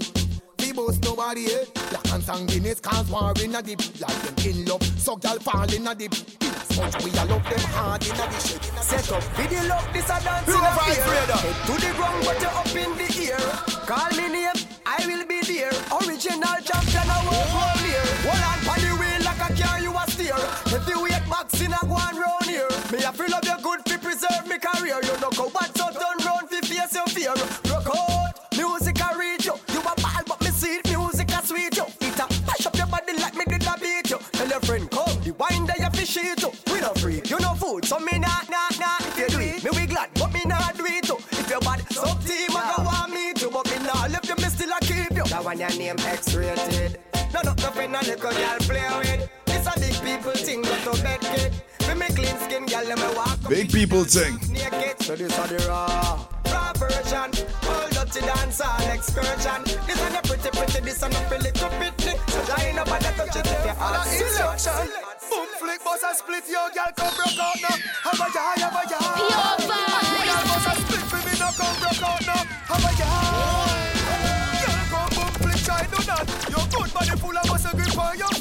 [0.60, 1.66] We boast nobody eh?
[1.90, 5.72] Black and sanguineous cause war in a dip Like them in love, so gal fall
[5.72, 9.12] in a dip In a we a love them hard in a the shit Set
[9.14, 11.32] up video love this a dance in a fear Head
[11.68, 13.48] to the ground but you up in the air
[13.86, 18.57] Call me name, I will be there Original champion I work round here
[21.48, 22.68] Boxing a go on round here?
[22.92, 25.00] Me a feel of your good fi preserve me career.
[25.02, 27.32] You know go bad so turn round fi face your fear.
[27.72, 29.56] Rock out, music a reach you.
[29.72, 31.86] You a ball but me see it, music a sweet you.
[32.02, 34.20] It a mash up your body like me did a beat you.
[34.34, 36.52] Tell your friend come, the wine that you fish it you.
[36.70, 38.98] We no free, you no food, so me nah nah nah.
[39.00, 41.62] If you do it, me we glad, but me nah do it too If your
[41.62, 44.72] bad, sub team I go want me to But me nah left you, me still
[44.76, 45.24] a keep you.
[45.24, 47.00] That one your name X-rated.
[47.34, 51.22] No, no, nothing a little girl play with a big people thing, but to bed
[51.22, 51.52] kid
[51.88, 54.36] Me me clean skin, girl, let me walk Big people thing.
[54.52, 55.02] naked.
[55.02, 56.20] So this are the raw.
[56.52, 57.32] Raw version.
[57.70, 59.64] All dirty dance all excursion.
[59.88, 63.06] This are the pretty pretty This are the pretty little pitney So I ain't nobody
[63.16, 64.88] touch it if you ask selection.
[65.32, 67.76] Boom flick boss a split Yo girl come broke out now.
[68.04, 70.28] Have a ya have a ya Yo, vibes.
[70.28, 72.42] Girl boss a split For me now come broke out now.
[72.68, 73.10] Have a ya
[74.64, 78.18] Girl come boom flick try do that Your good body full of muscle grip on
[78.18, 78.34] your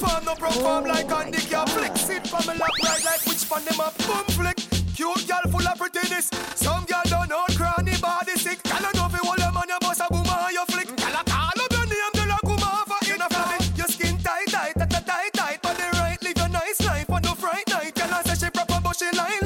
[0.00, 1.66] farm it the farm No perform like Andy Can oh.
[1.66, 4.70] flick Sit from me lap right like which fan them up Boom flick
[5.00, 6.28] Cute girl full of prettiness.
[6.56, 8.62] Some girl don't know cranny body sick.
[8.64, 10.88] Girl I know fi hold your man your boss a boom and you flick.
[10.88, 13.64] Girl I call up your name, girl I come off a in a family.
[13.76, 15.62] Your skin tight, tight, tight, tight, tight, tight.
[15.62, 17.94] Body right, live a nice life on no fright night.
[17.94, 19.40] Girl I say she proper but she lie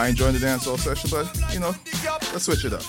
[0.00, 1.74] I joined the dancehall session, but you know,
[2.32, 2.82] let's switch it up.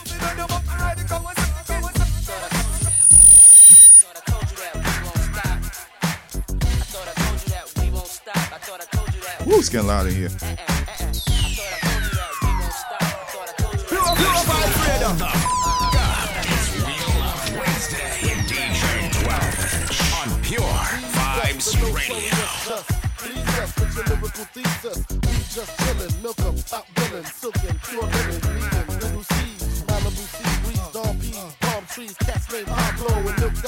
[9.46, 10.71] Woo, it's getting loud in here.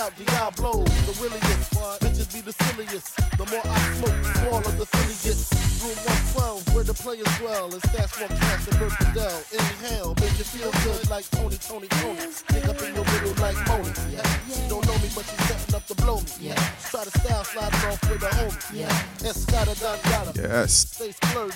[0.03, 1.71] out Diablo, the williest.
[2.03, 3.15] Bitches be the silliest.
[3.39, 5.47] The more I smoke, the smaller the silly gets.
[5.83, 5.95] Room
[6.35, 7.71] 112, where the players dwell.
[7.71, 9.37] And stats from Cash and Bert Fidel.
[9.55, 12.19] Inhale, make you feel good like Tony, Tony, Tony.
[12.51, 13.91] Pick up in your middle like Moni.
[14.11, 14.27] Yeah.
[14.51, 16.51] She don't know me, but she's setting up to blow me.
[16.51, 16.59] Yeah.
[16.91, 18.83] Try to style slide off with a homie.
[18.83, 18.91] Yeah.
[19.23, 20.99] Escada, Don Yes.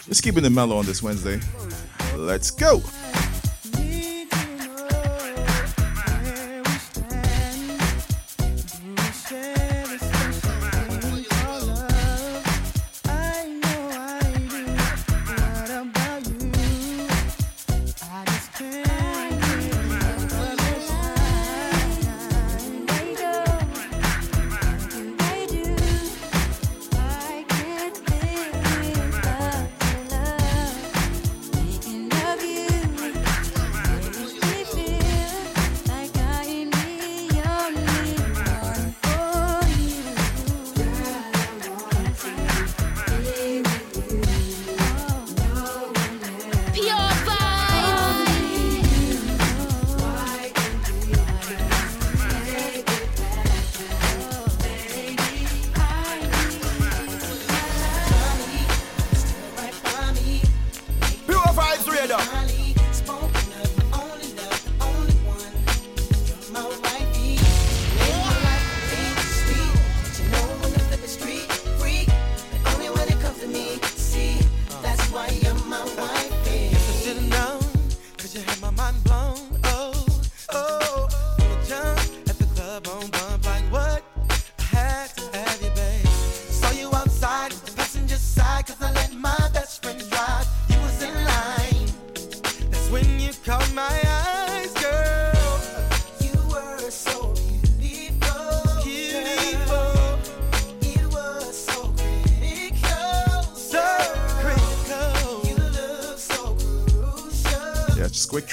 [0.08, 1.40] Let's keep it mellow on this Wednesday.
[2.16, 2.82] Let's go.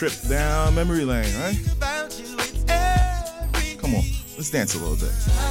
[0.08, 1.58] trip down memory lane, right?
[3.78, 4.02] Come on,
[4.36, 5.43] let's dance a little bit.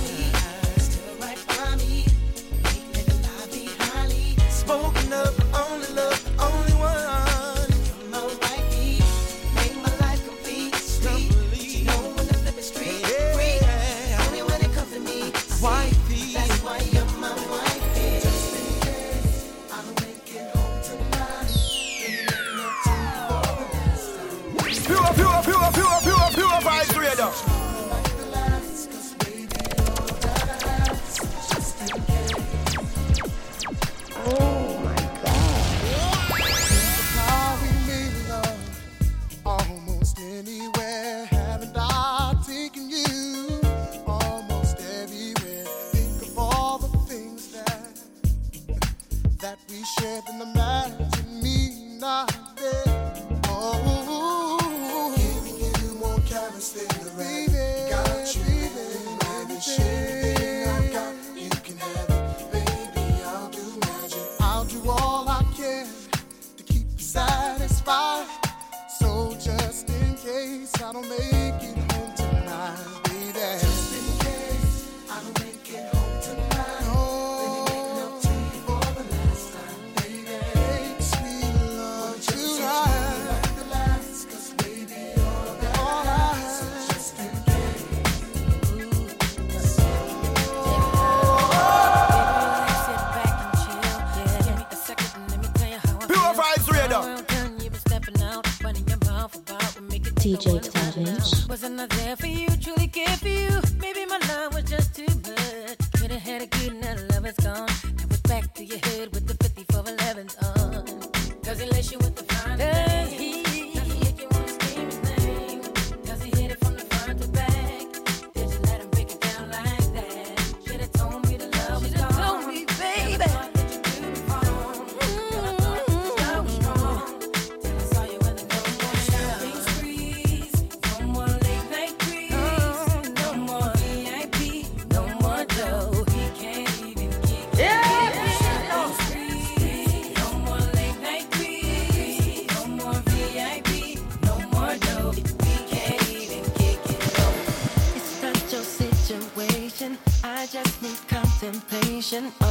[152.13, 152.42] patient.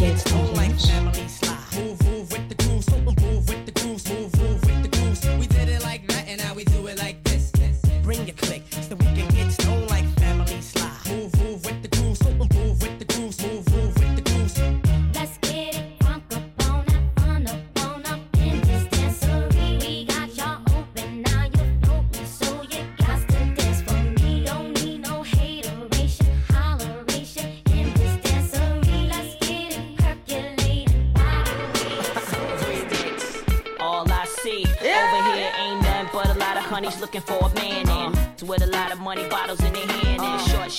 [0.00, 0.29] DJ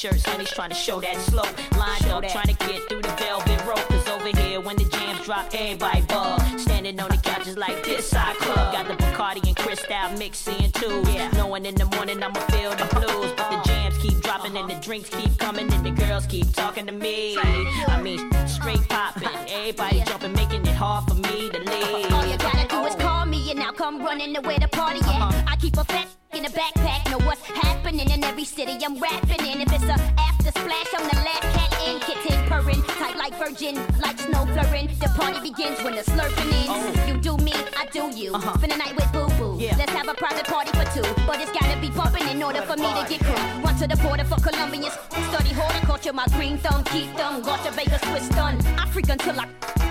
[0.05, 1.43] and he's shirts trying to show that slow.
[1.77, 5.23] Lined up trying to get through the velvet rope cause over here when the jams
[5.25, 8.73] drop everybody bug standing on the couches like this side club.
[8.73, 11.03] Got the Bacardi and Cristal mixing too.
[11.11, 11.29] Yeah.
[11.33, 14.75] Knowing in the morning I'ma feel the blues but the jams keep dropping and the
[14.75, 17.37] drinks keep coming and the girls keep talking to me.
[17.37, 22.11] I mean straight popping everybody jumping making it hard for me to leave.
[22.11, 24.67] All you gotta do is call me and I'll come running away to where the
[24.67, 25.05] party at.
[25.05, 25.43] Uh-huh.
[25.47, 26.07] I keep a fat
[26.51, 29.61] backpack, know what's happening in every city I'm rapping in.
[29.61, 33.75] If it's a after splash, I'm the last cat in, kitten purring, tight like virgin,
[34.01, 34.87] like snow flurring.
[34.99, 37.07] The party begins when the slurping ends.
[37.07, 38.33] You do me, I do you.
[38.39, 39.53] Spend the night with boo boo.
[39.77, 42.75] Let's have a private party for two, but it's gotta be bumping in order for
[42.75, 43.61] me to get cool.
[43.63, 44.93] Run to the border for Colombians,
[45.29, 48.57] study horticulture, my green thumb, keep thumb, Gotcha Vegas, twist done.
[48.77, 49.47] I freak until I,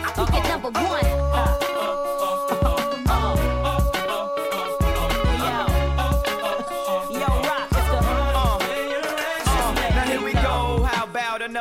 [0.07, 1.61] I peak at number one.
[2.63, 2.80] Now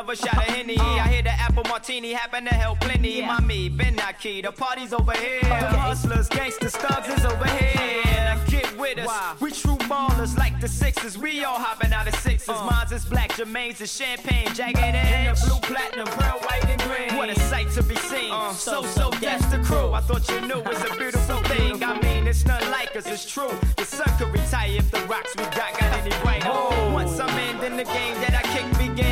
[0.10, 0.78] another shot of Henny?
[0.78, 0.84] Uh.
[0.84, 3.22] I hear the apple martini happen to help plenty.
[3.22, 5.44] Mommy, Ben Naki, the party's over here.
[5.44, 8.04] Hustlers, gangsters, thugs is over here.
[8.06, 9.42] Now get with us.
[9.42, 11.18] We true ballers like the Sixers.
[11.18, 12.50] We all hopping out of sixes.
[12.50, 12.66] Uh.
[12.66, 15.40] Mine's is black, Jermaine's is champagne, jagged edge.
[15.40, 17.18] the blue, platinum, pearl, white, and green.
[17.18, 18.32] What a sight to be seen.
[18.32, 18.54] Uh.
[18.54, 19.94] so, so, that's the crew.
[19.94, 21.84] I thought you knew it's a beautiful thing.
[21.84, 23.52] I mean, it's none like us, it's true.
[23.78, 26.50] The sun could retire if the rocks we got got any brighter.
[26.94, 28.59] Once I'm in, then the game that I kick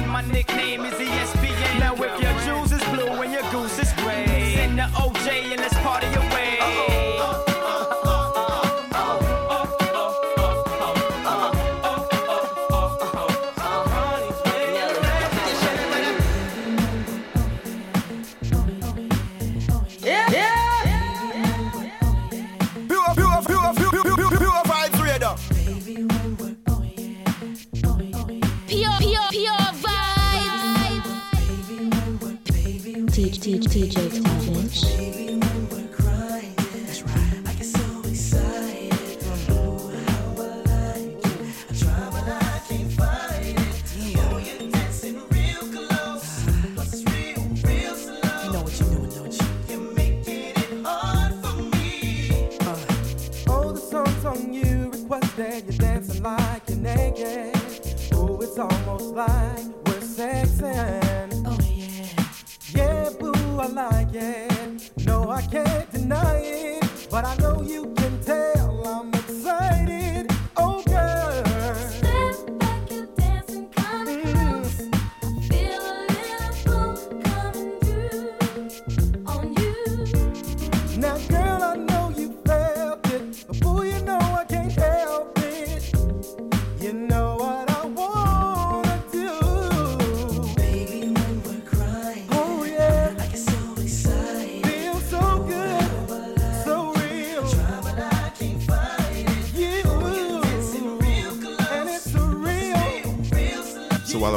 [0.08, 0.12] begin.
[0.12, 1.80] My nickname is ESPN.
[1.80, 5.62] Now if your juice is blue and your goose is gray, send the OJ and
[5.62, 6.37] let's party away.
[59.12, 61.44] like we're sexing.
[61.46, 62.26] Oh yeah.
[62.76, 64.92] Yeah, boo, I like it.
[65.06, 67.97] No, I can't deny it, but I know you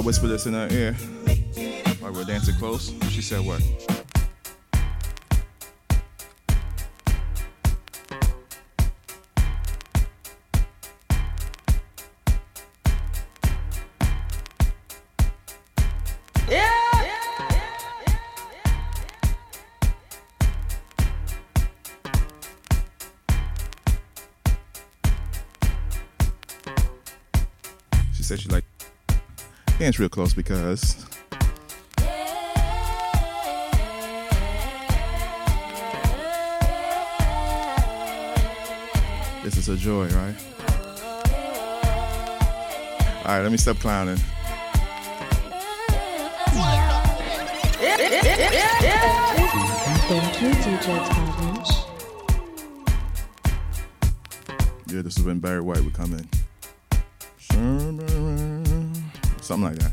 [0.01, 0.97] I whispered this in her ear.
[2.01, 2.91] Like we're dancing close.
[3.11, 3.90] She said, What?
[29.91, 31.05] fans real close because
[39.43, 40.37] this is a joy, right?
[43.19, 44.17] All right, let me stop clowning.
[50.09, 51.87] Thank you, DJ
[54.93, 56.40] Yeah, this is when Barry White would come in.
[59.51, 59.93] something like that.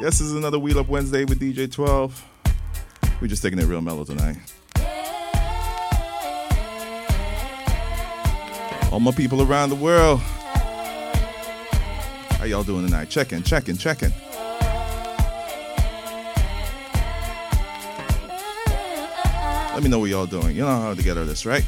[0.00, 2.24] Yes, this is another Wheel Up Wednesday with DJ 12.
[3.20, 4.36] We're just taking it real mellow tonight.
[8.92, 10.20] All my people around the world.
[12.38, 13.10] How y'all doing tonight?
[13.10, 14.12] Checking, checking, checking.
[19.74, 20.54] Let me know what y'all doing.
[20.54, 21.64] You know how to get out of this, right?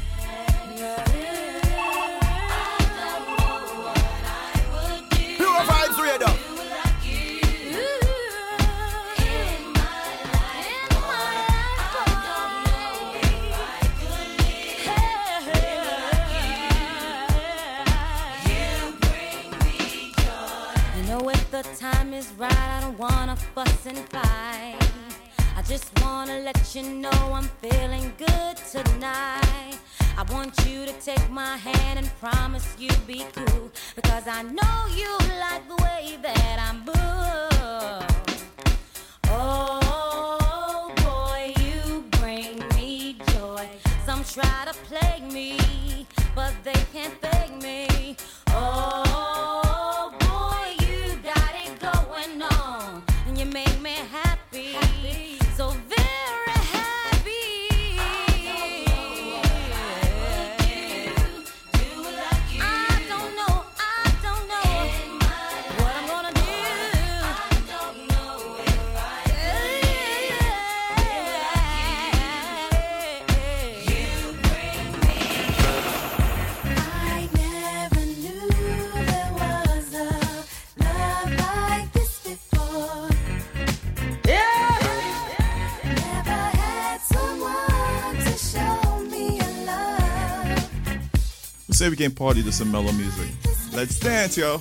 [91.91, 93.27] we can party to some mellow music.
[93.73, 94.59] Let's dance, yo.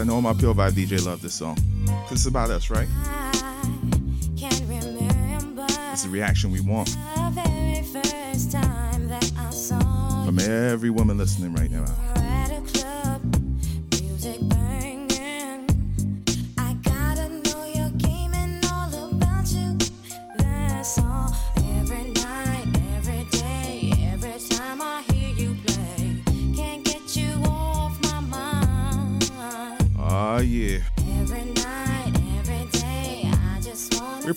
[0.00, 1.58] I know my Pure Vibe DJ loved this song.
[1.86, 2.88] Cause it's about us, right?
[5.92, 6.88] It's the reaction we want.
[10.24, 12.09] From every woman listening right now.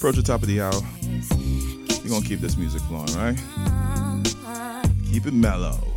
[0.04, 0.74] approach the top of the hour.
[2.04, 3.38] We're gonna keep this music flowing, right?
[5.10, 5.93] Keep it mellow.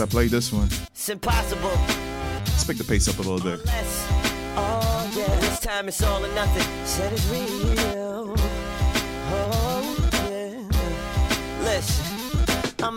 [0.00, 0.68] I played this one.
[0.90, 1.70] It's impossible.
[2.46, 3.60] Let's pick the pace up a little bit.
[4.56, 6.86] Oh yeah, this time it's all or nothing.
[6.86, 8.09] Said it's real.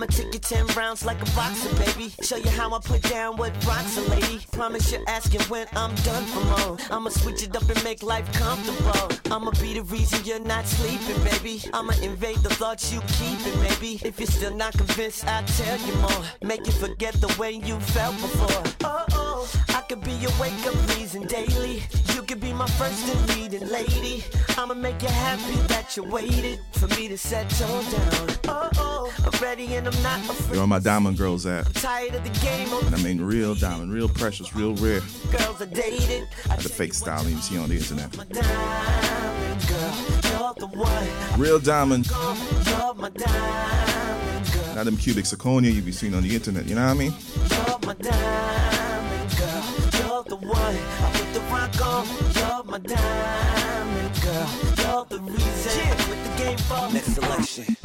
[0.03, 2.11] I'ma take you 10 rounds like a boxer, baby.
[2.23, 4.41] Show you how I put down what rocks a lady.
[4.51, 6.77] Promise you're asking when I'm done for more.
[6.91, 9.17] I'ma switch it up and make life comfortable.
[9.33, 11.63] I'ma be the reason you're not sleeping, baby.
[11.71, 14.01] I'ma invade the thoughts you keep, keeping, maybe.
[14.03, 16.23] If you're still not convinced, I'll tell you more.
[16.41, 18.63] Make you forget the way you felt before.
[18.83, 21.83] Oh, oh, I could be your wake up reason daily.
[22.13, 24.25] You could be my first and leading lady.
[24.57, 28.37] I'ma make you happy that you waited for me to settle down.
[28.49, 28.92] Oh, oh,
[29.25, 30.51] I'm ready and I'm not afraid.
[30.51, 31.73] Where all my diamond girls at?
[31.75, 35.01] Tired of the game, And I mean real diamond, real precious, real rare.
[35.31, 36.27] girls are dated.
[36.49, 38.11] Not the fake style you see on the internet.
[38.11, 39.95] Diamond girl,
[40.31, 41.39] you're the one.
[41.39, 44.75] Real diamond, You're my diamond girl.
[44.75, 46.65] not them cubic zirconia you be seeing on the internet.
[46.65, 47.13] You know what I mean?
[47.49, 49.63] You're my diamond girl.
[49.99, 50.75] You're the one.
[50.75, 52.07] I put the rock on.
[52.35, 54.49] You're my diamond girl.
[54.77, 55.89] You're the reason.
[56.09, 57.77] With the game for Next selection.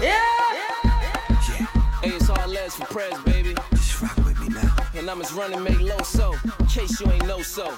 [0.00, 0.18] Yeah.
[0.54, 1.66] Yeah.
[2.02, 3.54] Hey, it's all Les for Prez, baby.
[3.70, 4.74] Just rock with me now.
[4.94, 7.72] And I'm as running make low so, in case you ain't know so.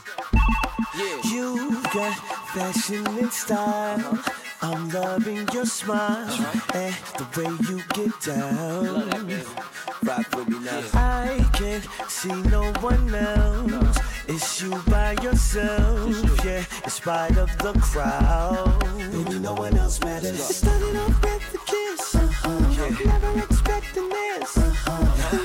[0.97, 1.21] Yeah.
[1.25, 2.15] You got
[2.55, 4.19] fashion and style.
[4.63, 6.27] I'm loving your smile
[6.73, 9.11] and the way you get down.
[10.03, 10.81] Rock with me now.
[10.95, 13.99] I can't see no one else.
[14.27, 18.81] It's you by yourself, yeah, in spite of the crowd.
[19.13, 20.41] Baby, no one else matters.
[20.41, 21.55] It started off with.
[21.55, 21.64] Uh-huh.
[22.45, 22.85] Uh-huh.
[22.85, 24.57] You've never expecting this.
[24.59, 25.44] Uh-huh.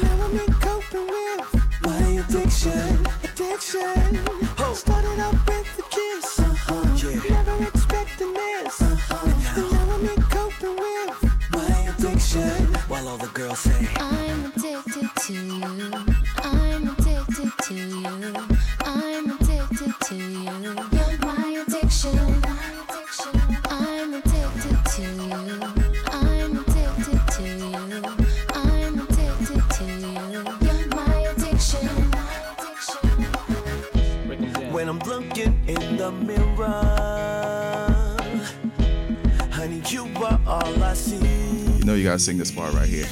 [42.10, 43.06] Gotta sing this part right here.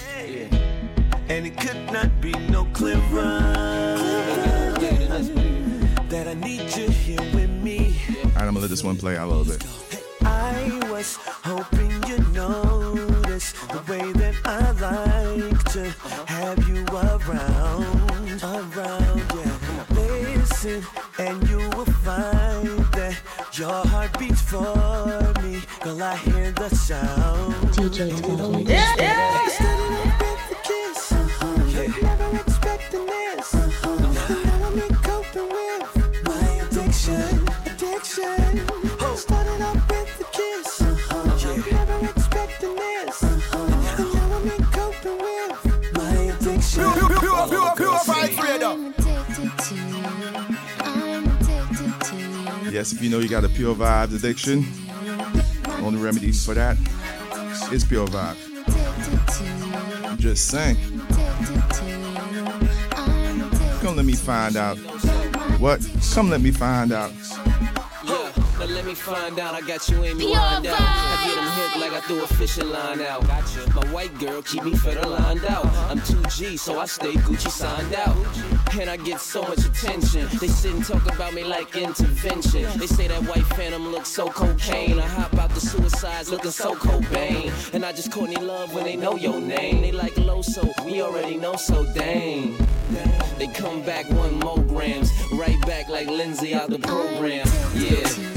[1.29, 2.97] And it could not be no clearer
[6.09, 7.95] that I need you here with me.
[8.09, 9.63] Alright, I'm gonna let this one play out a little bit.
[10.23, 15.83] I was hoping you notice the way that I like to
[16.25, 19.57] have you around, around, yeah.
[19.91, 20.83] Listen,
[21.19, 23.21] and you will find that
[23.53, 25.16] your heart beats for
[25.97, 26.03] me.
[26.03, 27.53] Girl, I hear the sound.
[27.73, 28.69] DJ Twelve.
[28.69, 29.33] Yeah, yeah.
[52.69, 54.86] Yes, if you know you got a pure vibes addiction, only
[56.07, 56.77] remedy for that
[57.73, 58.37] is pure vibe.
[60.05, 60.77] I'm just saying.
[63.81, 64.77] Come let me find out.
[65.59, 65.85] What?
[66.13, 67.11] Come let me find out.
[69.07, 70.75] Find out, I got you in me lined out.
[70.79, 73.25] I get them hooked like I threw a fishing line out.
[73.73, 75.65] My white girl keep me fed lined out.
[75.65, 75.91] Uh-huh.
[75.91, 78.17] I'm 2G, so I stay Gucci signed out.
[78.77, 80.27] And I get so much attention.
[80.39, 82.67] They sit and talk about me like intervention.
[82.77, 84.99] They say that white phantom looks so cocaine.
[84.99, 87.73] I hop out the suicides looking so Cobain.
[87.73, 89.81] And I just Courtney Love when they know your name.
[89.83, 92.57] They like Loso, we already know so dang.
[93.37, 97.47] They come back one more grams, right back like Lindsay out the program.
[97.75, 98.36] Yeah.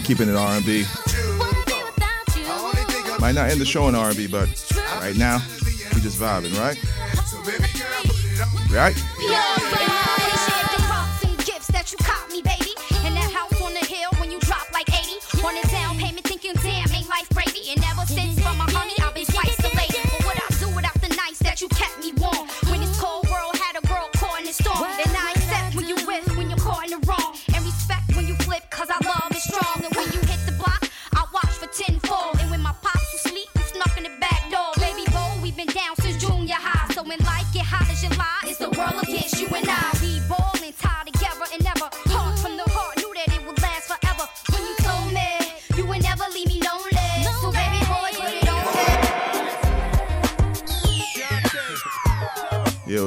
[0.00, 0.84] I'm keeping it R&B.
[3.20, 4.48] Might not end the show in R&B, but
[4.98, 5.42] right now
[5.94, 6.78] we just vibing, right?
[8.72, 9.99] Right?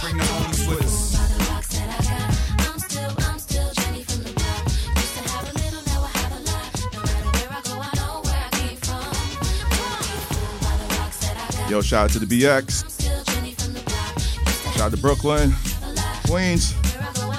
[0.00, 1.12] bring the homies with us.
[11.70, 12.84] Yo, shout out to the BX.
[14.74, 15.54] Shout out to Brooklyn,
[16.26, 16.74] Queens.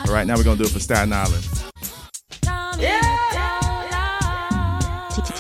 [0.08, 1.48] All right, now, we're going to do it for Staten Island.
[2.80, 3.14] Yeah!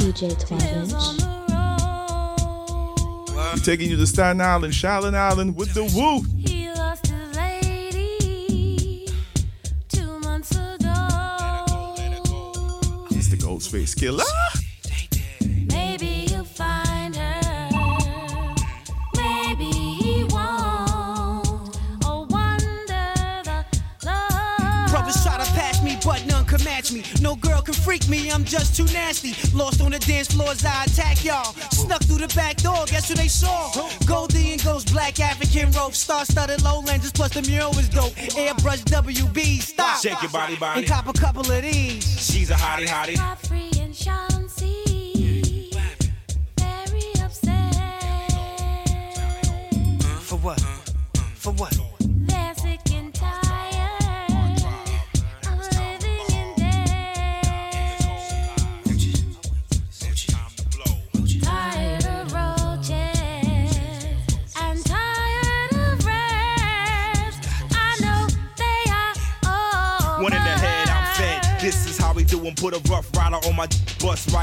[0.04, 0.94] DJ Inch.
[3.32, 6.24] We're taking you to Staten Island, Shallon Island with the woo.
[14.04, 14.24] killer.
[15.72, 17.70] Maybe you'll find her.
[19.16, 21.78] Maybe he won't.
[22.04, 24.92] Oh, wonder the love.
[24.92, 27.04] Brothers try to pass me, but none can match me.
[27.22, 29.32] No girl can freak me, I'm just too nasty.
[29.58, 31.54] Lost on the dance floors, I attack y'all.
[31.72, 33.72] Snuck through the back door, guess who they saw?
[34.06, 38.16] Goldie and Ghost, black African rope, star studded lowlanders, plus the mural is dope.
[38.36, 40.02] Airbrush WB, stop.
[40.02, 40.82] Shake your body, body.
[40.82, 42.04] And cop a couple of these.
[42.20, 43.63] She's a hottie, hottie.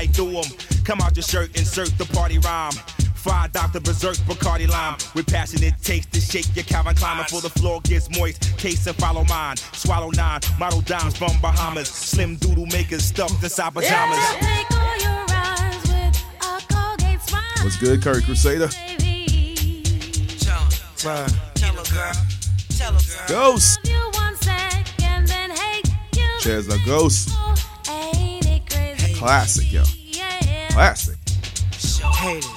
[0.01, 0.51] right through them.
[0.85, 2.73] Come out your shirt, insert the party rhyme.
[3.15, 3.81] Fry Dr.
[3.81, 8.09] Berserk Bacardi Lime with passionate taste to shake your Calvin Klein before the floor gets
[8.19, 8.57] moist.
[8.57, 9.57] Case and follow mine.
[9.59, 10.41] Swallow nine.
[10.59, 11.89] Model dimes from Bahamas.
[11.89, 14.19] Slim doodle makers stuffed inside pajamas.
[17.63, 18.71] What's good, Curry Crusader?
[23.29, 23.81] Ghost.
[26.41, 27.30] Chaz the Ghost.
[29.21, 29.83] Classic, yo.
[30.13, 30.69] Yeah.
[30.71, 31.19] Classic.
[32.21, 32.50] Tony's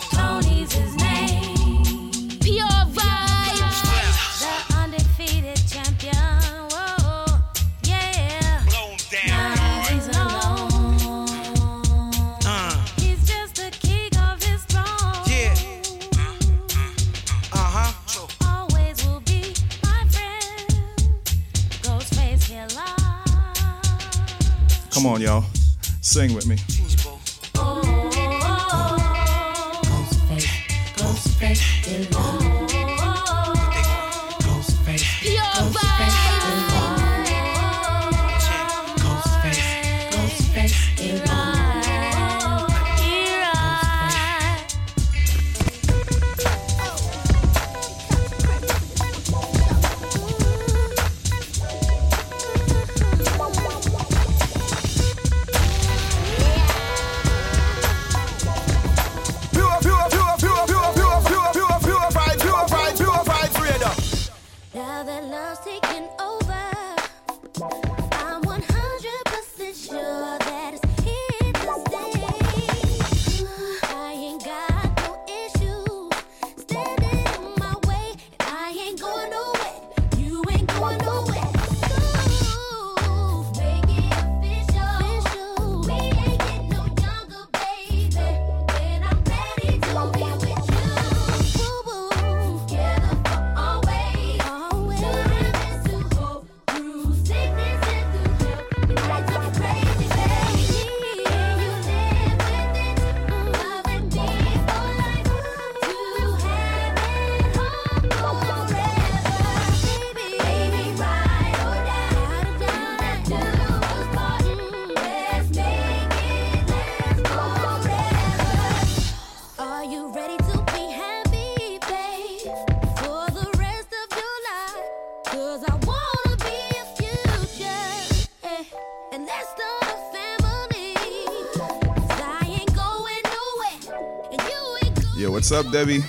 [135.54, 136.04] up, Debbie?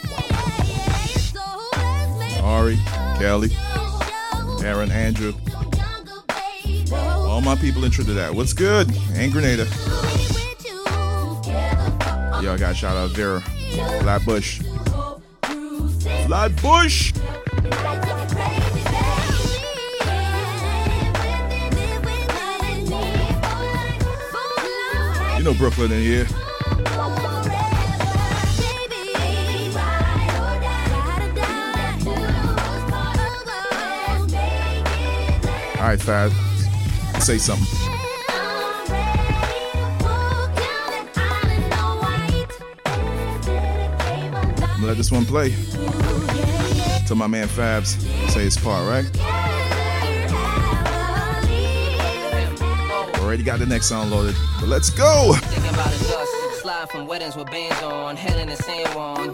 [2.42, 2.78] Ari,
[3.18, 3.50] Kelly,
[4.62, 5.34] Aaron, Andrew.
[6.92, 8.34] All my people in Trinidad.
[8.34, 8.90] What's good?
[9.12, 9.64] And Grenada.
[12.42, 13.40] Yo, I got shout out Vera.
[14.00, 14.60] Flatbush.
[16.26, 17.12] Flatbush!
[25.36, 26.26] You know Brooklyn in here.
[35.84, 36.32] All right, Fab.
[37.20, 37.66] Say something.
[44.80, 45.50] Let this one play.
[47.06, 48.00] Till my man Fabs
[48.30, 49.04] say his part, right?
[53.20, 55.34] Already got the next song loaded, but let's go.
[56.62, 58.16] Slide from weddings with bands on.
[58.16, 58.64] Head in the.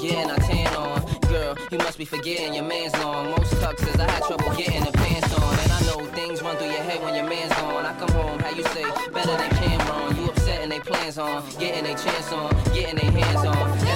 [0.00, 1.04] Getting tan on.
[1.28, 3.30] Girl, you must be forgetting your man's long.
[3.30, 5.58] Most tuxes, I had trouble getting the pants on.
[5.58, 6.09] And I know
[6.50, 7.86] run through your head when your man's gone.
[7.86, 8.82] I come home, how you say,
[9.12, 10.16] better than Cameron.
[10.16, 11.44] You upset and they plans on.
[11.58, 12.52] Getting they chance on.
[12.74, 13.89] Getting they hands on.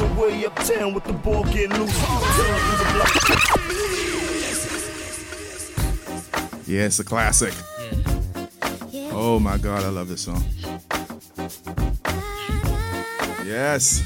[0.00, 1.98] On the way uptown with the ball getting loose?
[1.98, 3.12] Turn through the block.
[6.66, 7.54] Yeah, it's a classic.
[9.12, 10.44] Oh my god, I love this song.
[13.44, 14.02] Yes.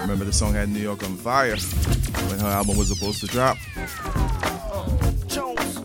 [0.00, 1.56] Remember the song had New York on fire
[2.28, 3.56] when her album was supposed to drop.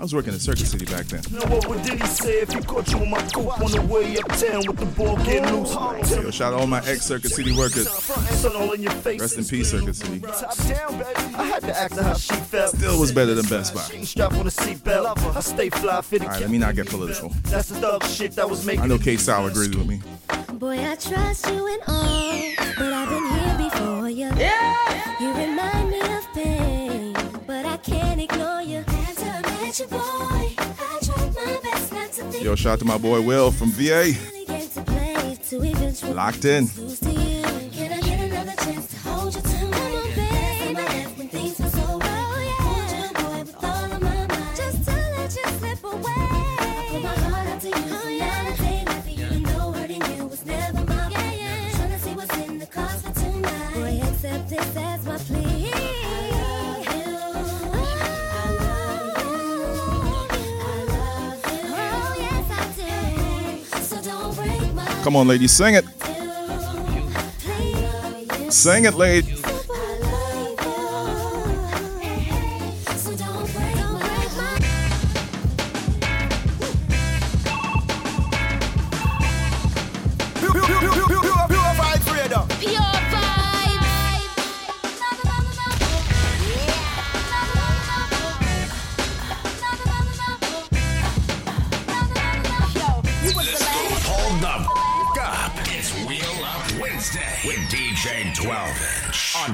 [0.07, 1.21] I was working in Circuit City back then.
[1.33, 4.15] Now what would Diddy say if he caught you in my coupe on the way
[4.15, 5.73] uptown with the ball getting loose?
[6.11, 7.89] Yo, shout out all my ex Circuit City workers.
[7.89, 9.19] Sun all in your face.
[9.19, 10.21] Rest in peace, Circuit City.
[10.21, 11.35] Top down, baby.
[11.35, 12.73] I had to ask her how she felt.
[12.77, 13.81] Still was better than Best Buy.
[13.81, 15.35] Strap on a seatbelt.
[15.35, 16.29] I stay fly fitted.
[16.29, 17.33] All right, let me not get political.
[17.43, 18.83] That's the thug shit that was making.
[18.83, 20.01] I know K Style agrees with me.
[20.53, 22.26] Boy, I trust you and all,
[32.47, 34.13] Yo, shout out to my boy Will from VA.
[34.41, 36.67] again to play to eventually Locked in.
[65.07, 65.85] Come on, ladies, sing it.
[68.51, 69.36] Sing it, ladies.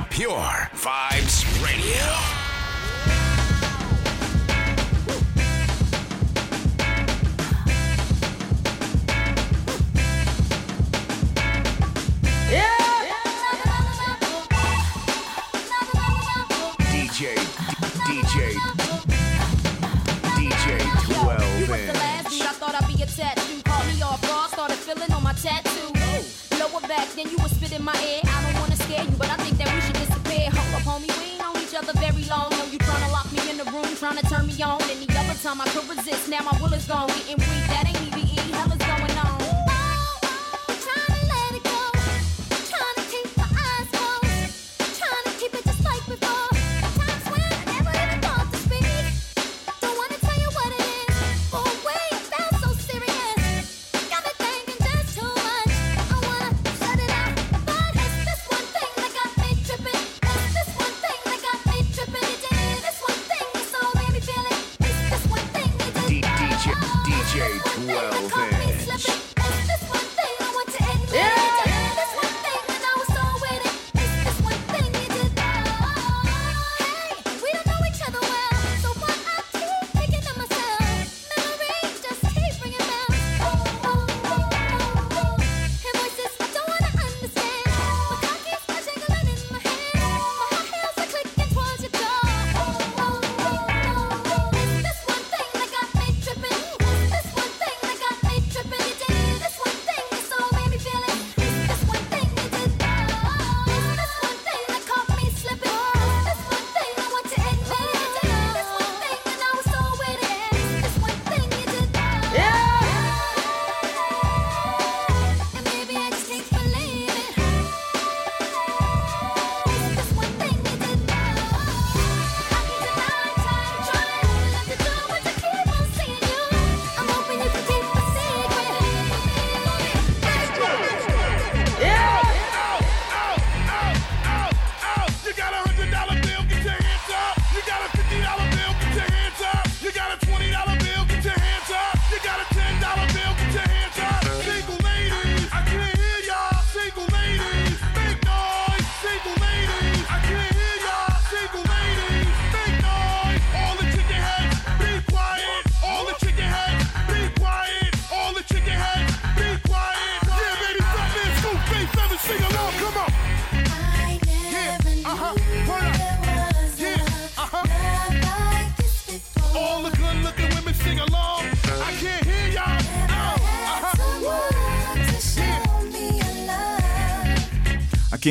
[0.10, 0.70] Pure.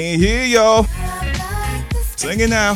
[0.03, 0.83] Can't hear y'all.
[2.17, 2.73] Sing it now.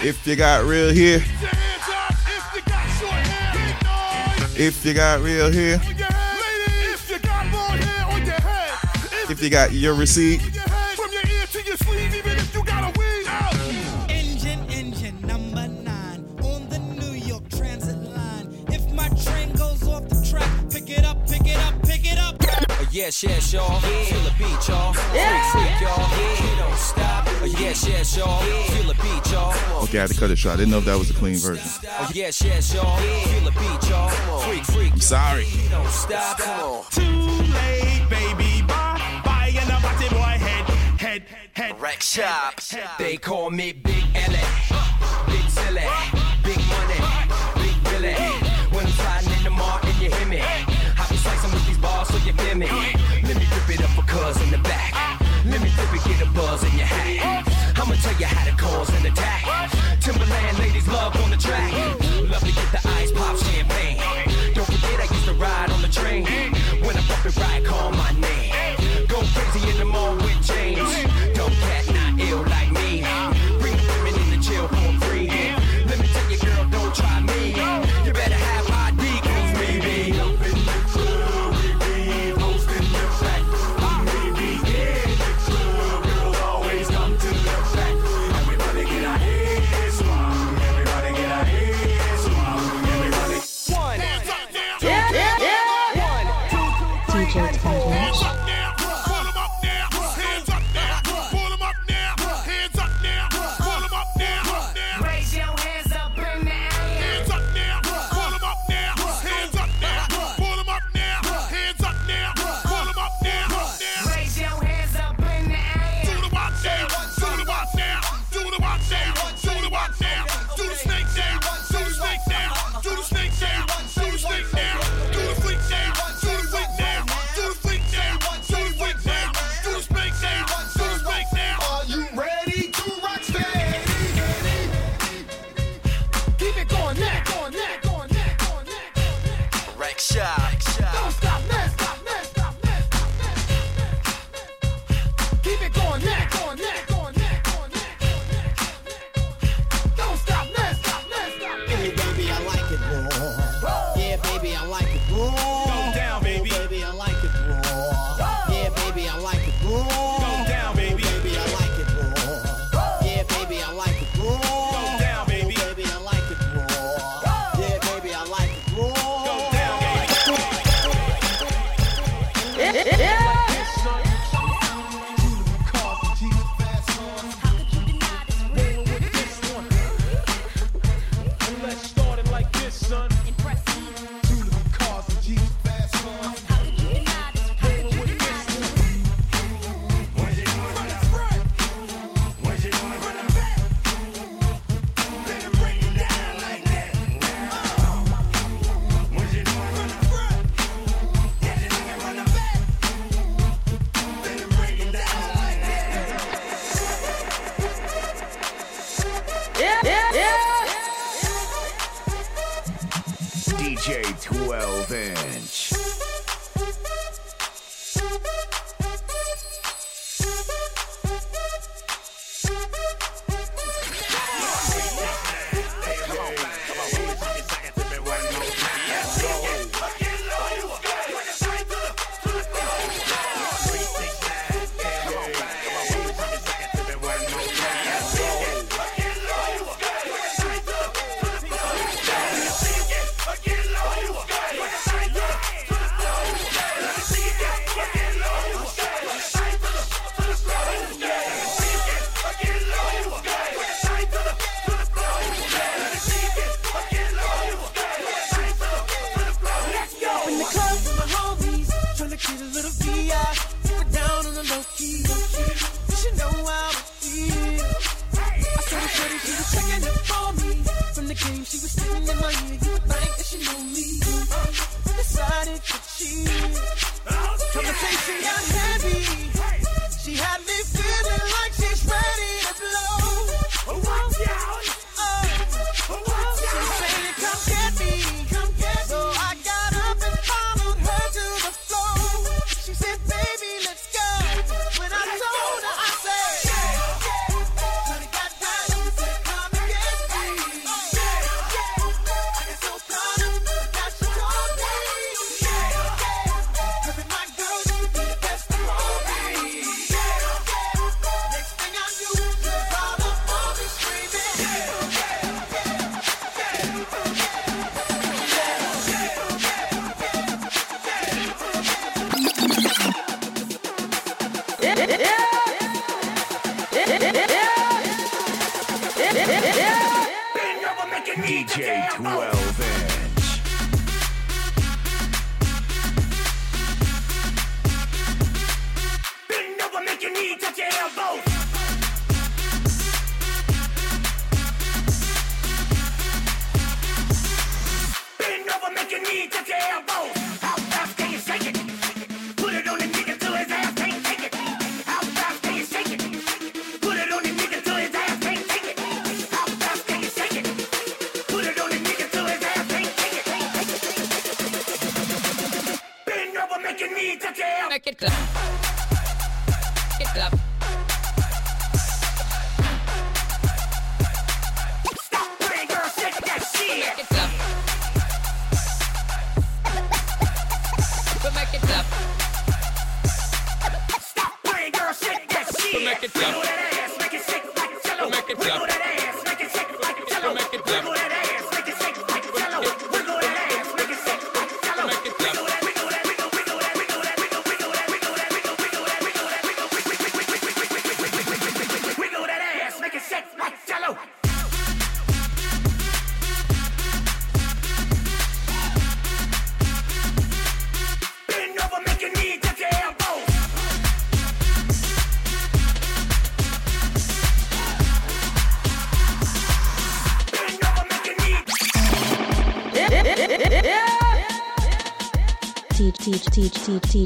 [0.00, 1.16] If you got real hair.
[4.56, 5.80] If you got real hair.
[9.28, 10.57] If you got your receipt.
[29.88, 30.52] Okay, I had to cut it short.
[30.52, 31.66] I didn't know if that was a clean version.
[31.98, 32.98] Oh, yes, yes, y'all.
[32.98, 34.10] Feel the beat, y'all.
[34.40, 34.92] Freak, freak.
[34.92, 35.46] I'm sorry.
[35.70, 36.38] Don't stop.
[36.38, 36.84] Come on.
[36.90, 37.02] Too
[37.54, 38.60] late, baby.
[38.66, 39.22] Bye.
[39.24, 39.54] Bye.
[39.58, 40.18] And I'm boy.
[40.18, 40.68] Head,
[41.00, 41.22] head,
[41.54, 42.02] head.
[42.02, 42.60] Shop.
[42.98, 43.72] They call me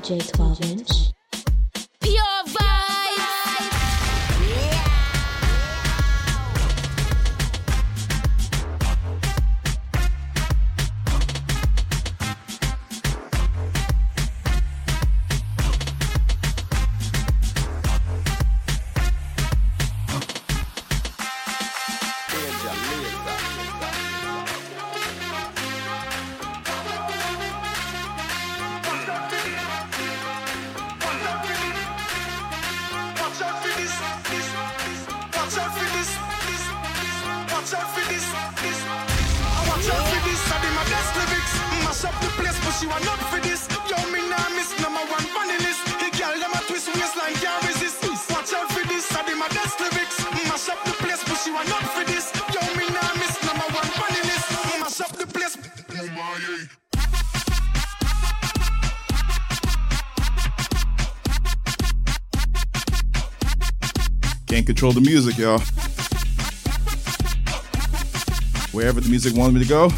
[0.02, 0.71] DJ 12
[64.82, 65.60] Control the music, y'all.
[68.72, 69.92] Wherever the music wanted me to go,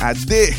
[0.00, 0.54] I did.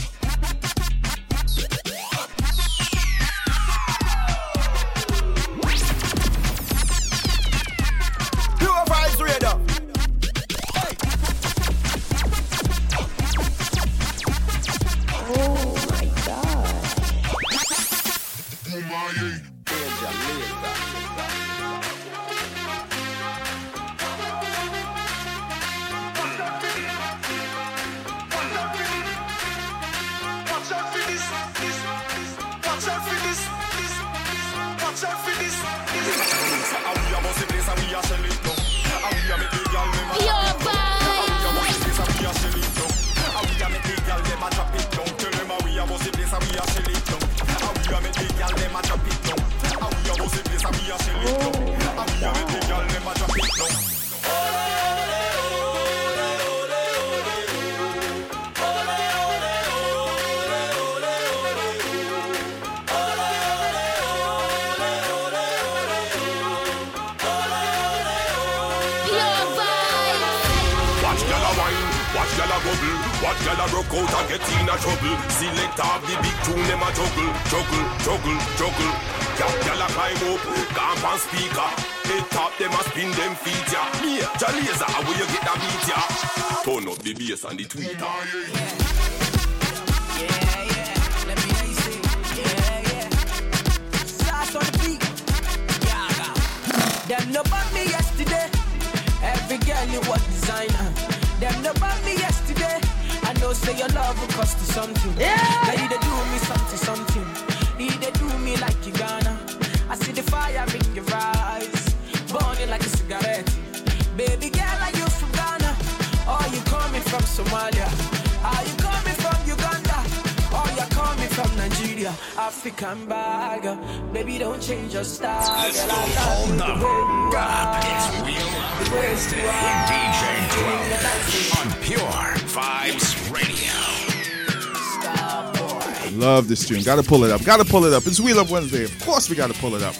[136.69, 136.83] stream.
[136.83, 137.43] Gotta pull it up.
[137.43, 138.05] Gotta pull it up.
[138.05, 138.83] It's Wheel of Wednesday.
[138.83, 139.95] Of course we gotta pull it up.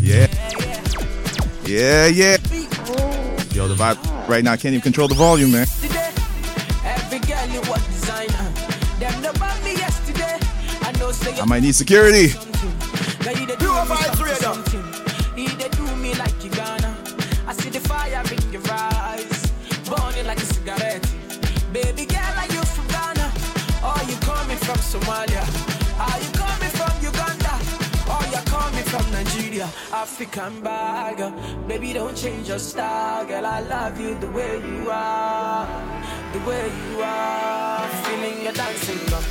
[0.00, 0.28] Yeah.
[1.64, 2.36] Yeah, yeah.
[3.54, 4.52] Yo, the vibe right now.
[4.52, 5.66] I can't even control the volume, man.
[11.40, 12.28] I might need security.
[29.64, 31.18] ya, African bag.
[31.66, 33.46] Baby, don't change your style, girl.
[33.46, 35.66] I love you the way you are,
[36.32, 37.88] the way you are.
[38.04, 39.22] Feeling your dancing, girl.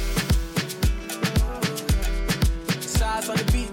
[2.81, 3.72] Size on the beat.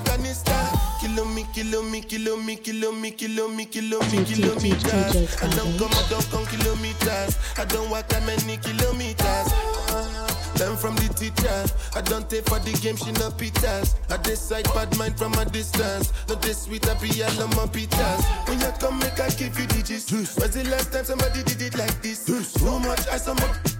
[1.21, 5.41] kilomi, kilomi, kilomi, kilomi, kilomi, kilomi, kilometers.
[5.41, 7.37] I don't come, I don't come kilometers.
[7.57, 9.53] I don't walk that many kilometers.
[10.59, 11.65] Learn from the teacher.
[11.95, 13.95] I don't take for the game, she no pitas.
[14.09, 16.11] I decide bad mind from a distance.
[16.27, 18.47] Not this sweet, I be all on my pitas.
[18.47, 20.11] When you come, make I give you digits.
[20.11, 22.25] Was the last time somebody did it like this?
[22.25, 22.53] this.
[22.53, 23.70] Too much, I so much.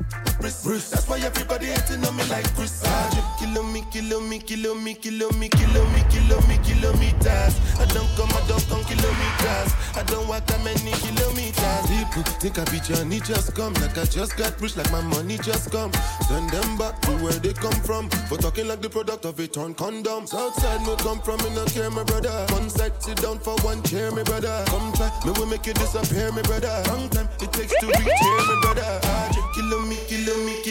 [0.42, 0.64] Bruce.
[0.64, 0.90] Bruce.
[0.90, 2.82] That's why everybody hating on me like Chris.
[2.86, 3.38] Ah.
[3.38, 7.54] Kilo me, kilo me, kilo me, kilo me, kilo me, kilo me, kilometers.
[7.78, 9.70] I don't come, I don't come kilometers.
[9.94, 11.86] I don't walk that many kilometers.
[11.86, 15.38] People think I be Johnny just come, like I just got rich, like my money
[15.38, 15.92] just come.
[16.28, 18.10] Send them back to where they come from.
[18.30, 20.26] For talking like the product of a torn condom.
[20.26, 22.46] Southside no come from, me no care, my brother.
[22.50, 24.64] One side sit down for one chair, my brother.
[24.68, 26.82] Come try, me will make you disappear, my brother.
[26.88, 29.00] Long time it takes to reach here, my brother.
[29.04, 29.81] Ah, kilo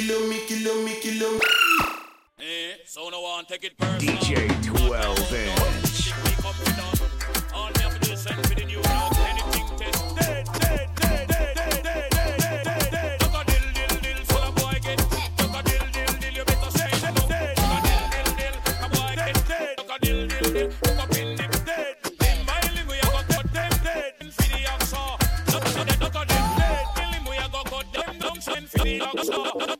[0.00, 0.94] kilo me, me,
[1.32, 1.40] me.
[2.38, 4.16] Eh, so no one take it personal.
[4.16, 6.06] DJ 12 inch.
[6.06, 6.40] You.
[29.42, 29.79] Eh,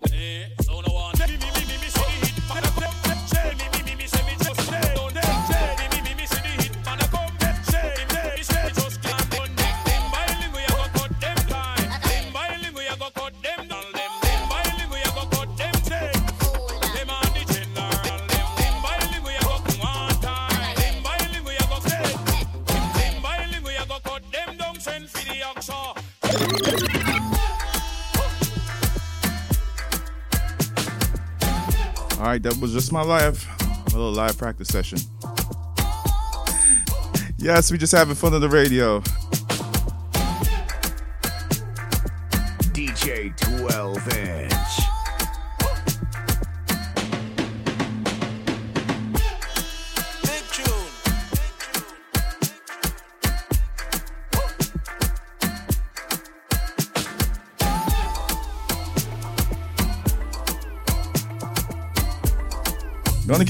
[32.31, 33.45] All right, that was just my live,
[33.89, 34.99] a little live practice session.
[37.39, 39.03] Yes, we just having fun on the radio.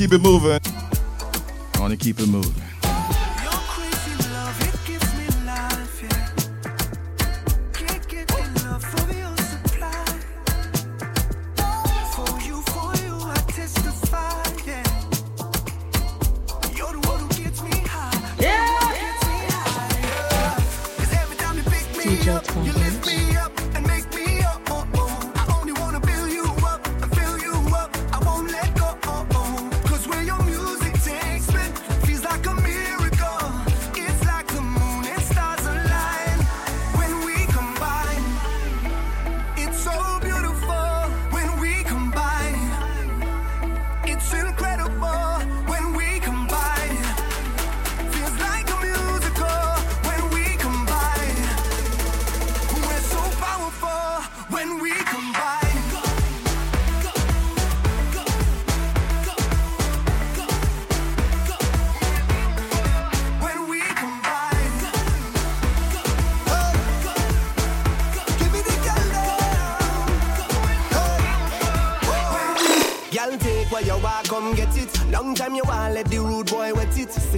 [0.01, 0.59] Keep it moving.
[1.74, 2.69] Gonna keep it moving.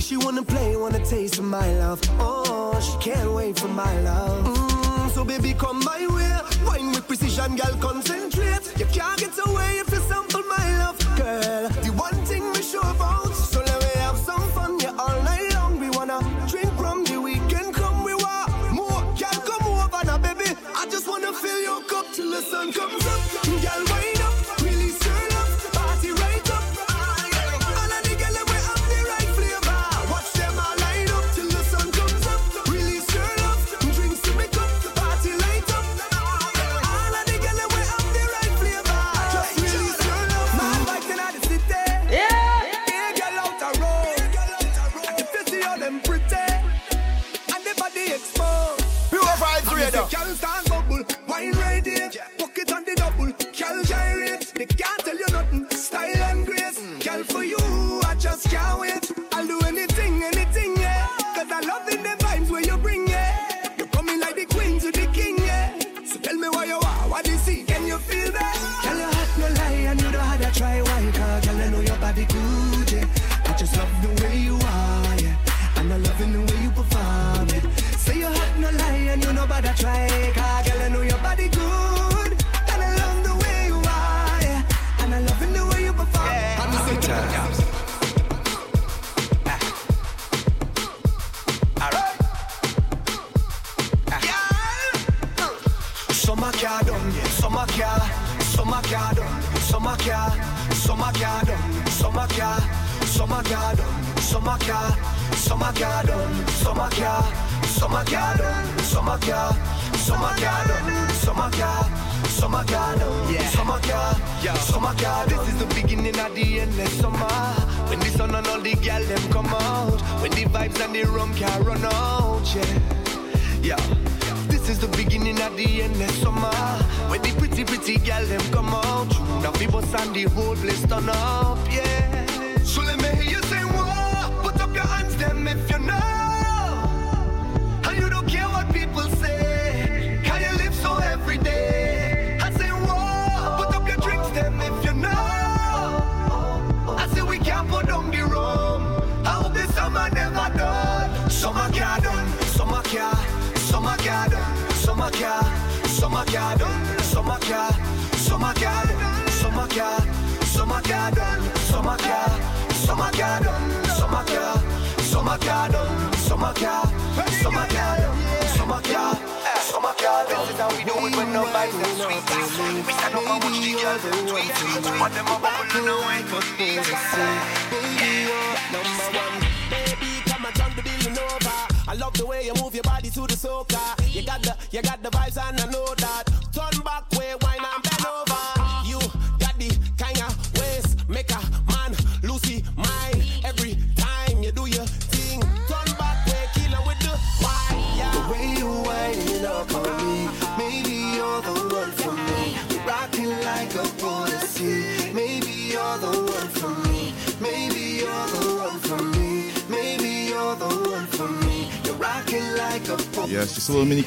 [0.03, 2.01] She wanna play, wanna taste of my love.
[2.19, 4.45] Oh, she can't wait for my love.
[4.45, 6.33] Mm, so baby, come my way.
[6.67, 8.65] Wine with precision, girl, concentrate.
[8.79, 11.69] You can't get away if you sample my love, girl.
[11.85, 15.55] The one thing we sure about, so let me have some fun, yeah, all night
[15.55, 15.79] long.
[15.79, 16.19] We wanna
[16.49, 19.03] drink from the weekend, come we want more.
[19.21, 20.51] Girl, come over now, baby.
[20.75, 23.42] I just wanna fill your cup till the sun comes up.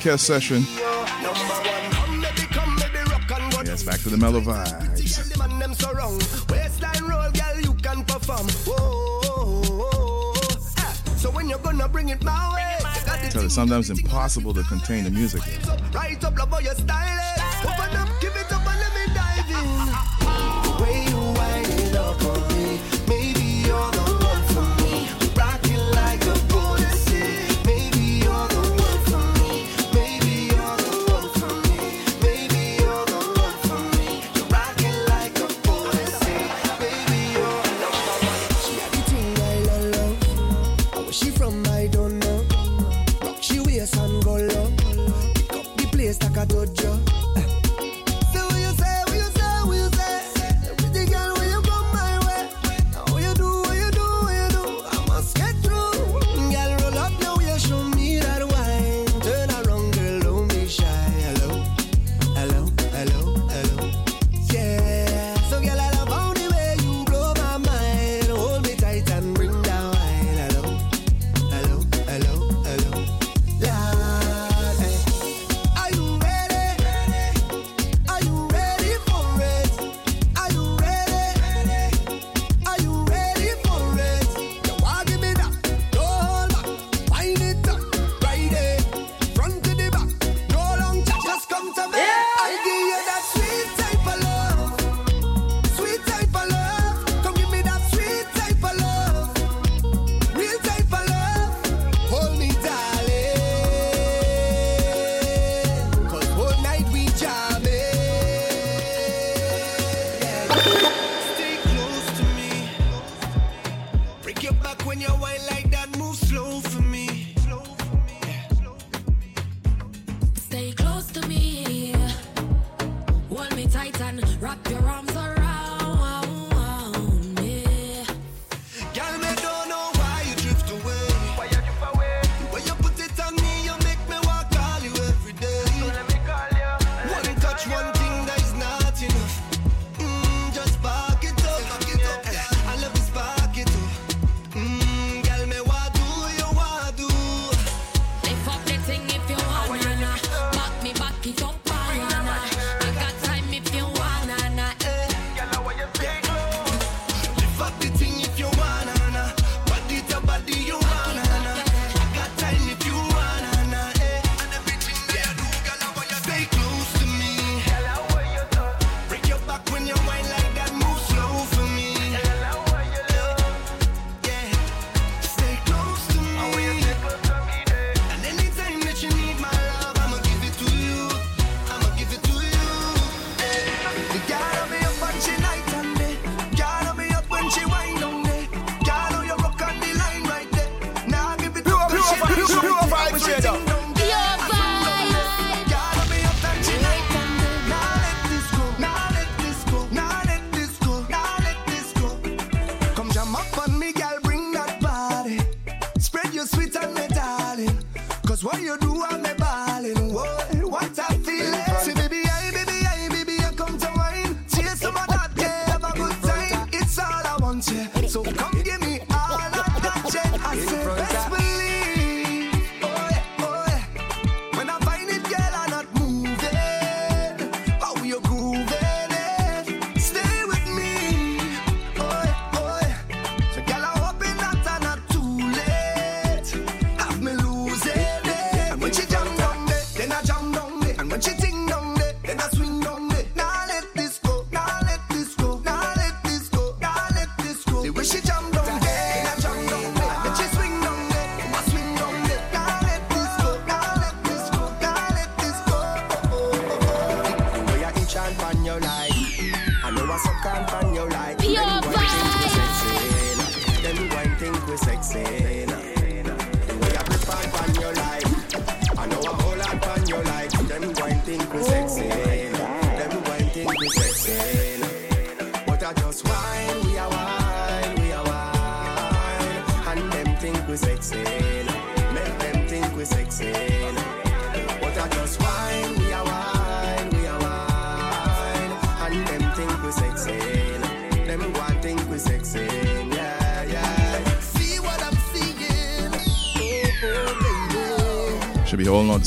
[0.06, 0.62] podcast session.
[3.66, 4.96] Yes, back to the mellow vibes.
[13.32, 15.42] Tell you, sometimes impossible to contain the music.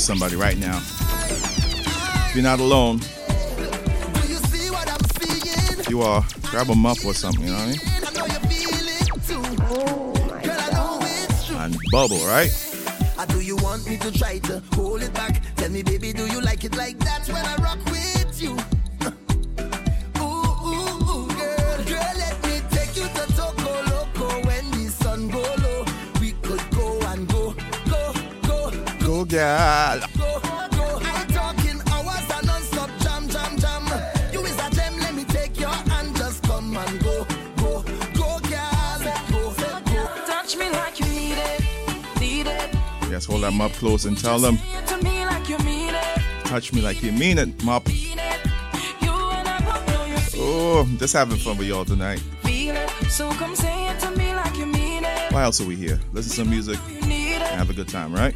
[0.09, 0.81] somebody right now.
[2.33, 2.99] You're not alone.
[5.87, 6.25] You are.
[6.49, 7.79] Grab a up or something, you know what I mean?
[11.61, 12.49] And bubble, right?
[13.19, 15.43] Or do you want me to try to hold it back?
[15.57, 17.77] Tell me, baby, do you like it like that when I rock
[43.29, 44.57] hold them up close and tell them,
[46.43, 47.87] touch me like you mean it, mop.
[50.41, 52.21] Oh, just having fun with y'all tonight.
[55.31, 55.99] Why else are we here?
[56.11, 56.79] Listen to some music
[57.59, 58.33] have a good time, right?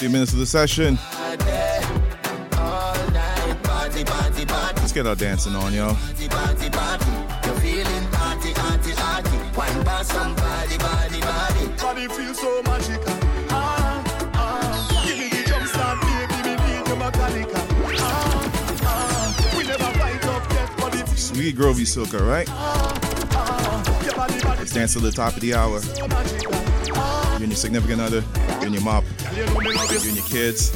[0.00, 0.98] Few minutes of the session.
[4.76, 5.94] Let's get our dancing on, y'all.
[21.14, 22.48] Sweet Grovey Silka, right?
[24.56, 25.78] Let's dance to the top of the hour.
[27.36, 28.24] You and your significant other
[29.40, 29.98] you know me love you.
[29.98, 30.70] You and your kids.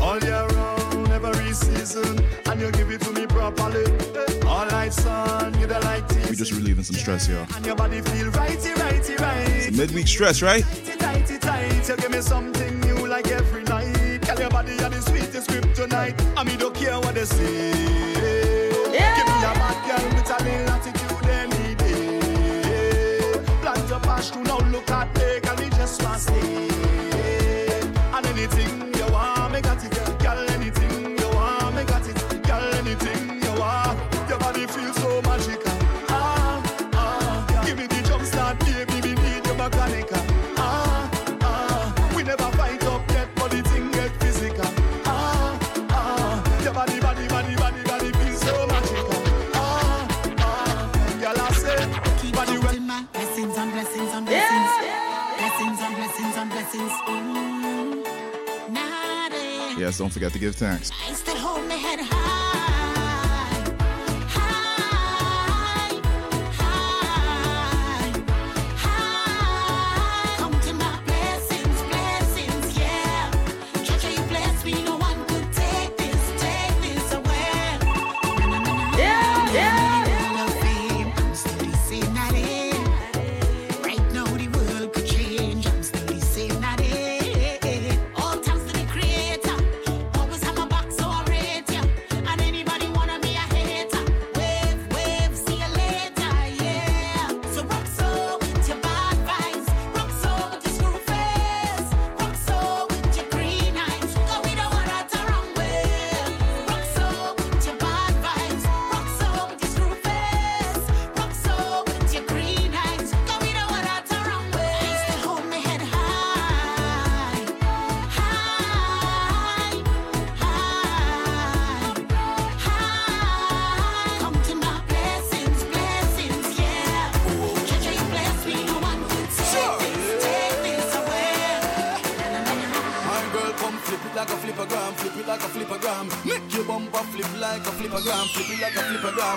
[0.00, 3.84] All year round, every season, and you give it to me properly.
[4.46, 6.04] All night, sun, you the light.
[6.28, 7.46] We just relieving some stress here.
[7.54, 9.48] And your body feel righty, righty, right.
[9.48, 10.64] It's a midweek stress, right?
[10.64, 11.88] Tighty, tighty, tight.
[11.88, 14.22] You give me something new like every night.
[14.22, 16.14] Tell your body you're the sweetest grip tonight.
[16.36, 17.67] I mean, don't care what they say.
[59.98, 60.92] Don't forget to give thanks.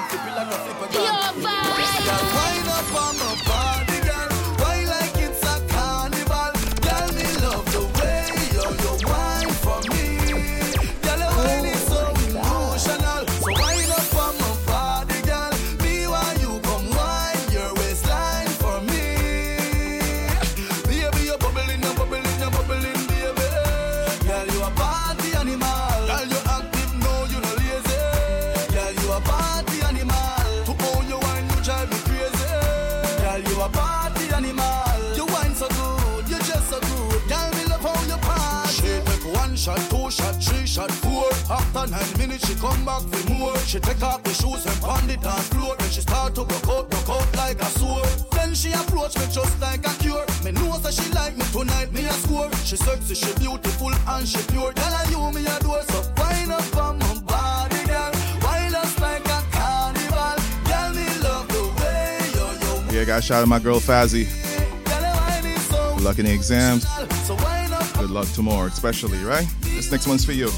[0.02, 0.31] I'm sipping
[63.22, 64.26] Shout out to my girl Fazzy.
[65.96, 66.86] Good luck in the exams.
[67.94, 69.48] Good luck tomorrow, especially, right?
[69.62, 70.50] This next one's for you.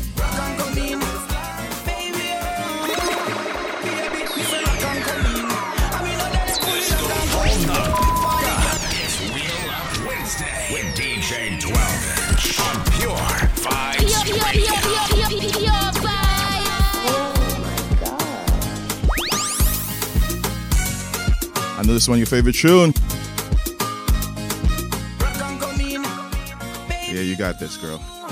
[22.03, 22.93] this one, your favorite tune.
[27.07, 28.22] Yeah, you got this, girl.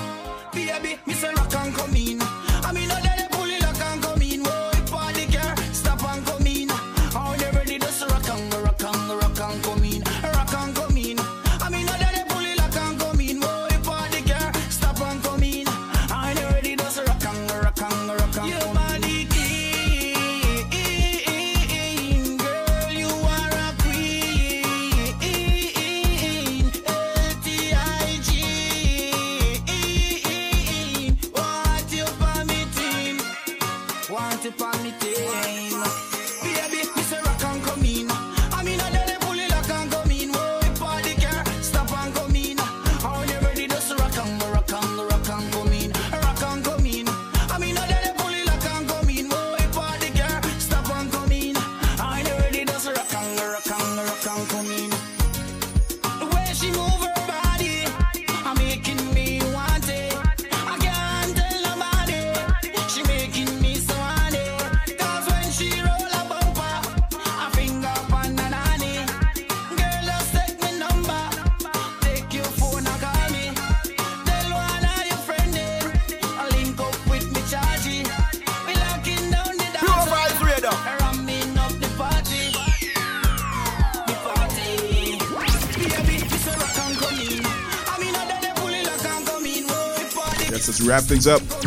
[91.12, 91.61] things up.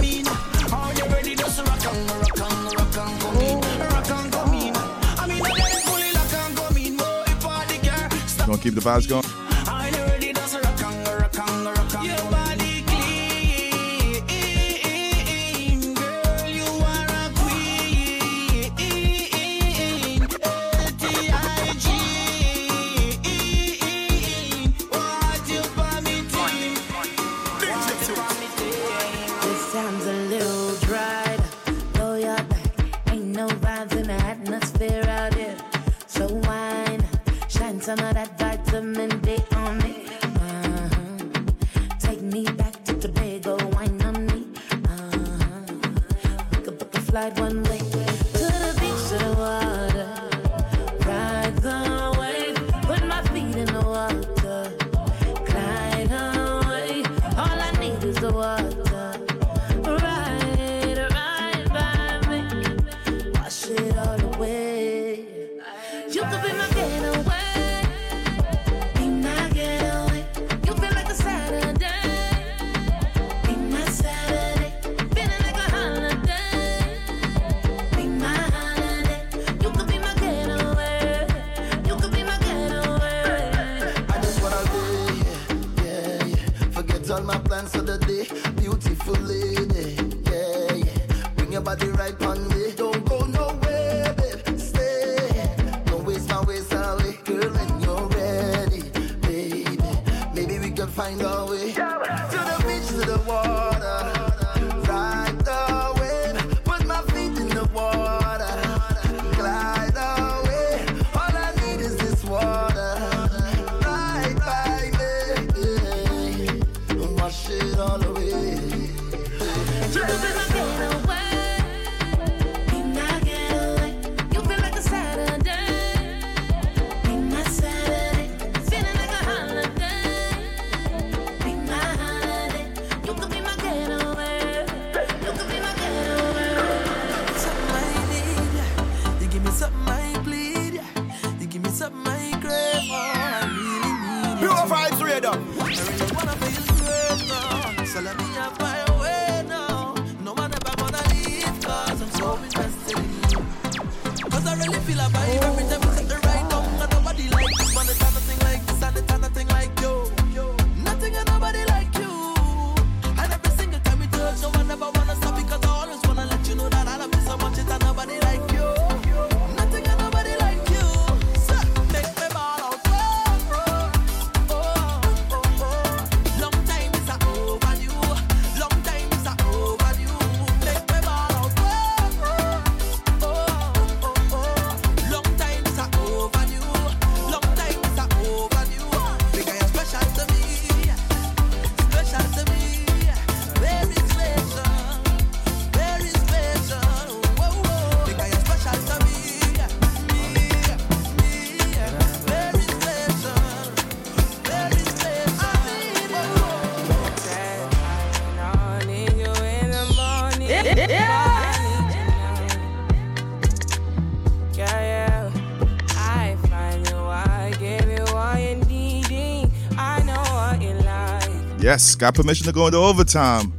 [221.97, 223.53] Got permission to go into overtime.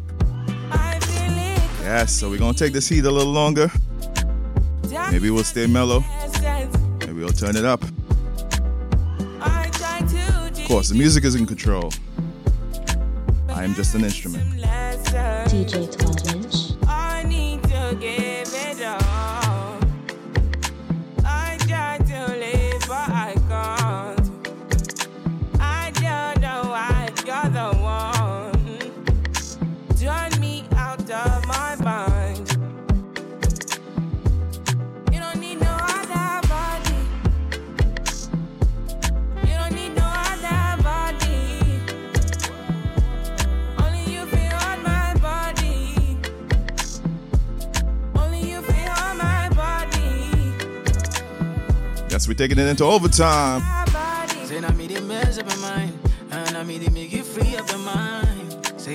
[1.81, 3.71] Yes, so we're gonna take this heat a little longer.
[5.09, 6.03] Maybe we'll stay mellow.
[6.99, 7.81] Maybe we'll turn it up.
[9.41, 11.91] Of course, the music is in control.
[13.49, 14.43] I am just an instrument.
[15.47, 15.87] DJ
[52.47, 53.61] taking it into overtime.
[54.45, 54.59] Say
[57.11, 57.67] you free up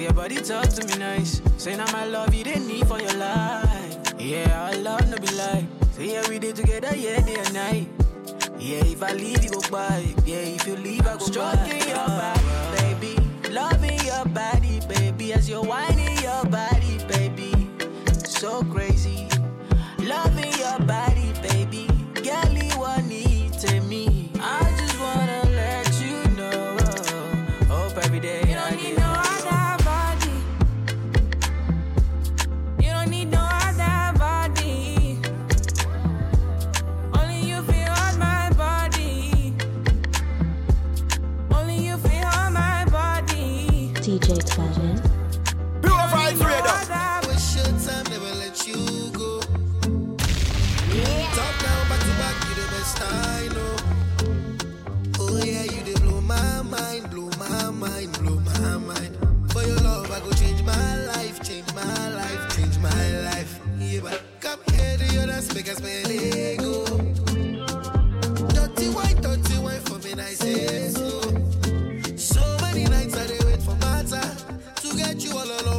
[0.04, 1.42] your body talk to me nice.
[1.56, 4.14] Say now my love you didn't need for your life.
[4.20, 5.64] Yeah, I love no be like.
[5.92, 7.88] Say yeah we did together, yeah day and night.
[8.60, 10.14] Yeah, if I leave you go by.
[10.24, 12.19] Yeah, if you leave I go Stroking by.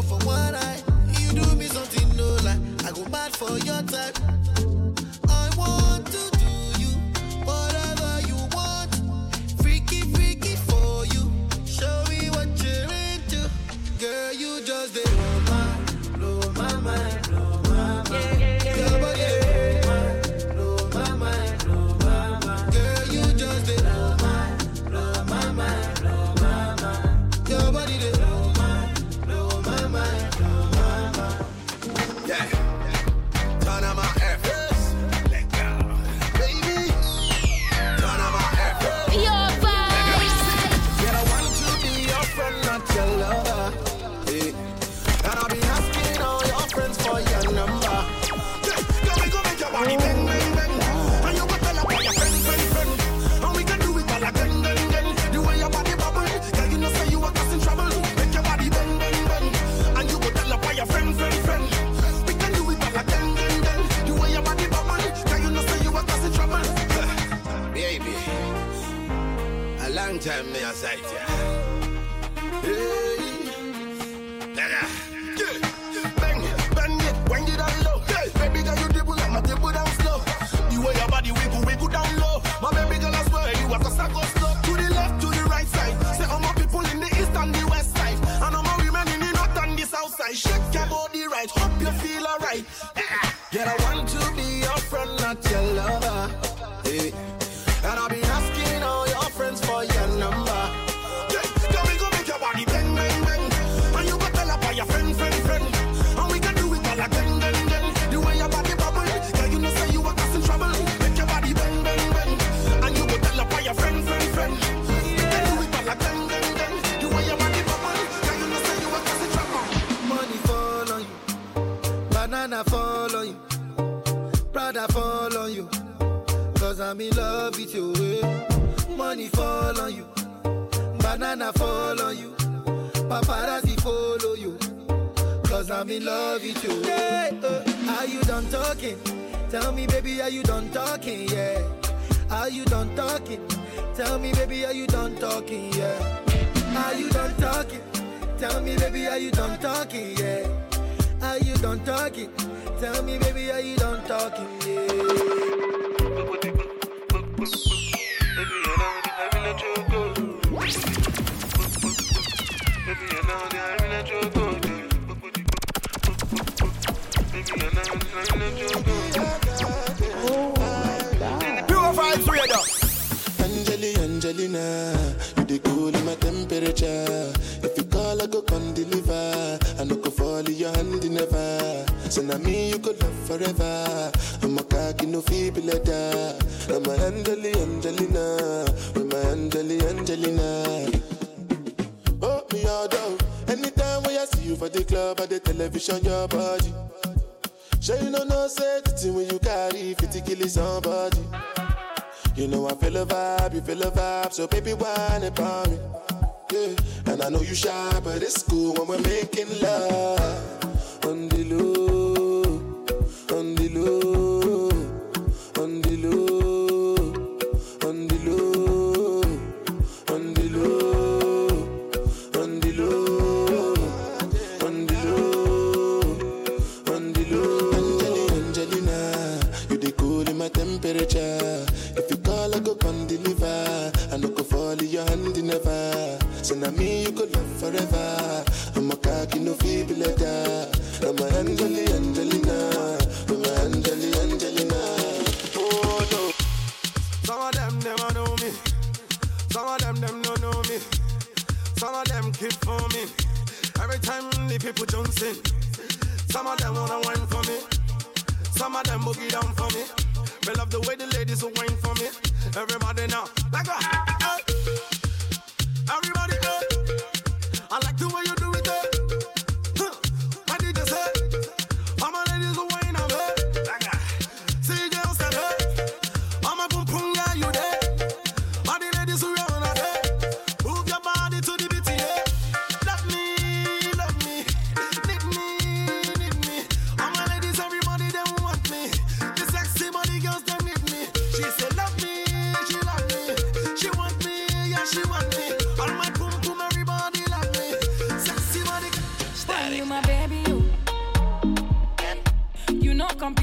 [0.01, 0.81] for one eye.
[1.19, 2.59] You do me something, no lie.
[2.87, 4.40] I go bad for your type.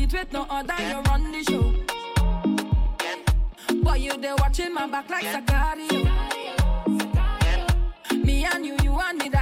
[0.08, 1.74] it with no other, you run the show.
[3.82, 6.04] Boy, you there watching my back like Sakario.
[8.24, 9.37] Me and you, you and me.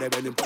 [0.00, 0.39] Ella me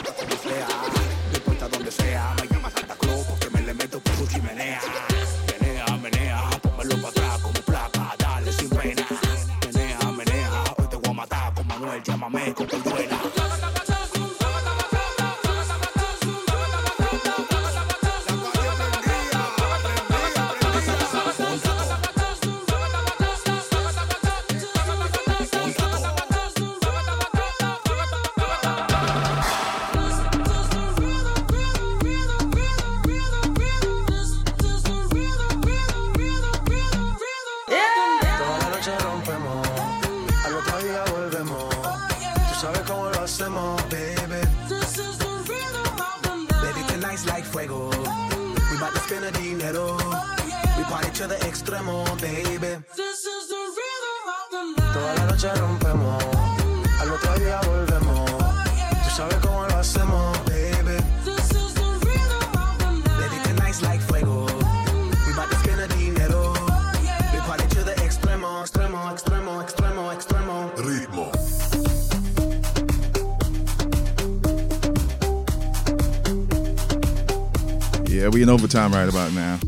[78.44, 79.58] in overtime right about now.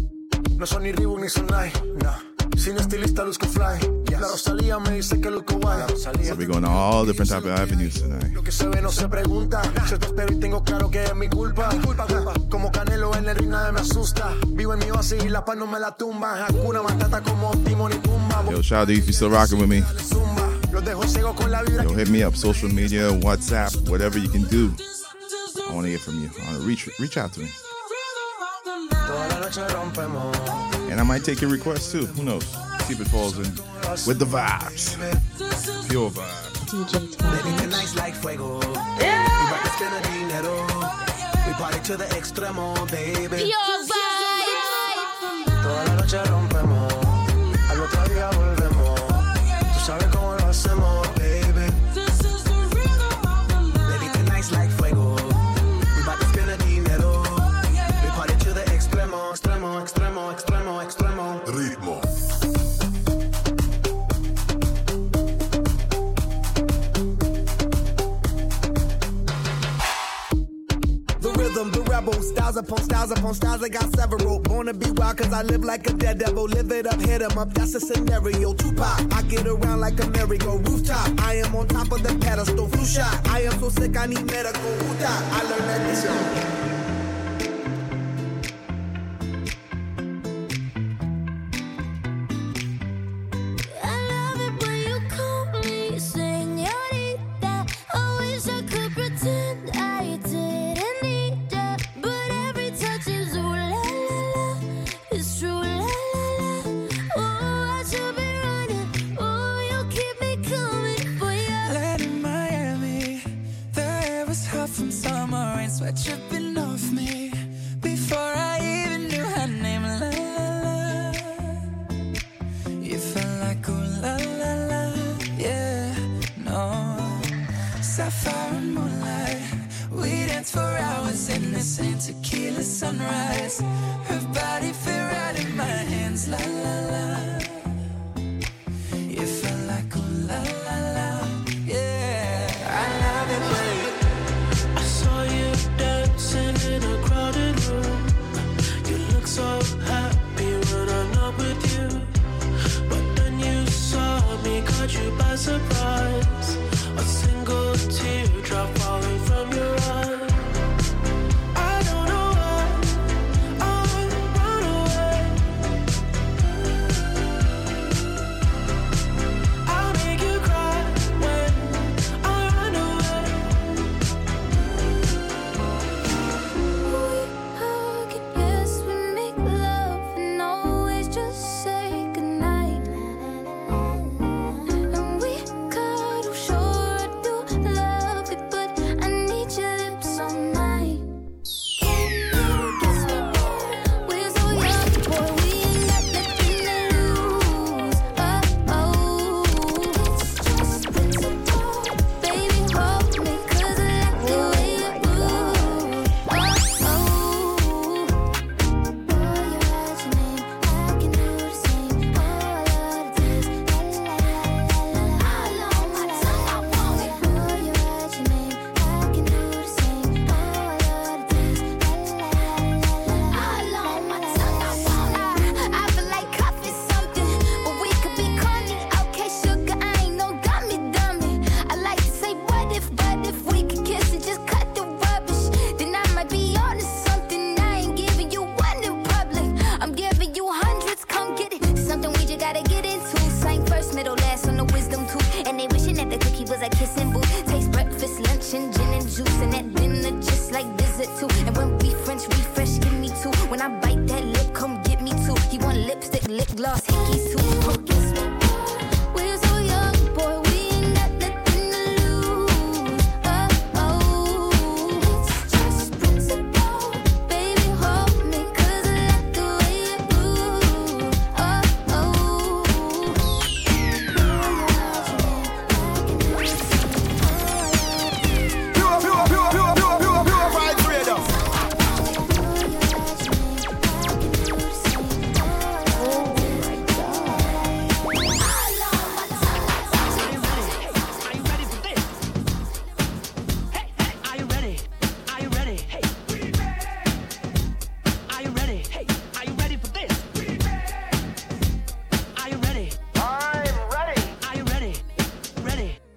[0.58, 1.72] No son ni Reebok ni Sonai,
[2.02, 2.12] no.
[2.56, 3.78] Sin estilista luzco fly.
[4.08, 4.20] Yes.
[4.20, 5.80] La Rosalía me dice que luzco guay.
[5.96, 8.34] So we're going to all different type of avenues tonight.
[8.34, 9.62] Lo que se ve no se pregunta.
[9.90, 11.70] Yo te espero y tengo claro que es mi culpa.
[11.72, 12.34] Mi culpa, culpa.
[12.50, 14.34] Como Canelo en el ring nadie me asusta.
[14.48, 16.46] Vivo en mi oasis y la paz no me la tumba.
[16.46, 18.44] Hakuna Matata como Timon y Pumba.
[18.50, 19.82] Yo, shout out to you if you're still rocking with me.
[21.82, 24.70] Yo, hit me up, social media, WhatsApp, whatever you can do.
[25.68, 26.30] I want to hear from you.
[26.42, 27.48] I want to Reach, reach out to me.
[30.90, 32.06] And I might take your request too.
[32.06, 32.44] Who knows?
[32.86, 33.44] See if it falls in
[34.06, 34.97] with the vibes.
[35.88, 36.47] Pure vibes.
[41.47, 42.06] We party to the
[42.90, 43.36] baby.
[43.44, 44.16] Pure vibes.
[72.56, 74.40] styles upon styles upon styles, I got several.
[74.46, 76.44] Wanna be wild, cause I live like a dead devil.
[76.44, 78.54] Live it up, hit 'em up, that's a scenario.
[78.54, 81.20] Tupac, I get around like a merry-go rooftop.
[81.20, 83.28] I am on top of the pedestal, flu shot.
[83.28, 84.62] I am so sick, I need medical.
[84.62, 86.65] Who I learned that this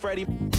[0.10, 0.59] Freddie.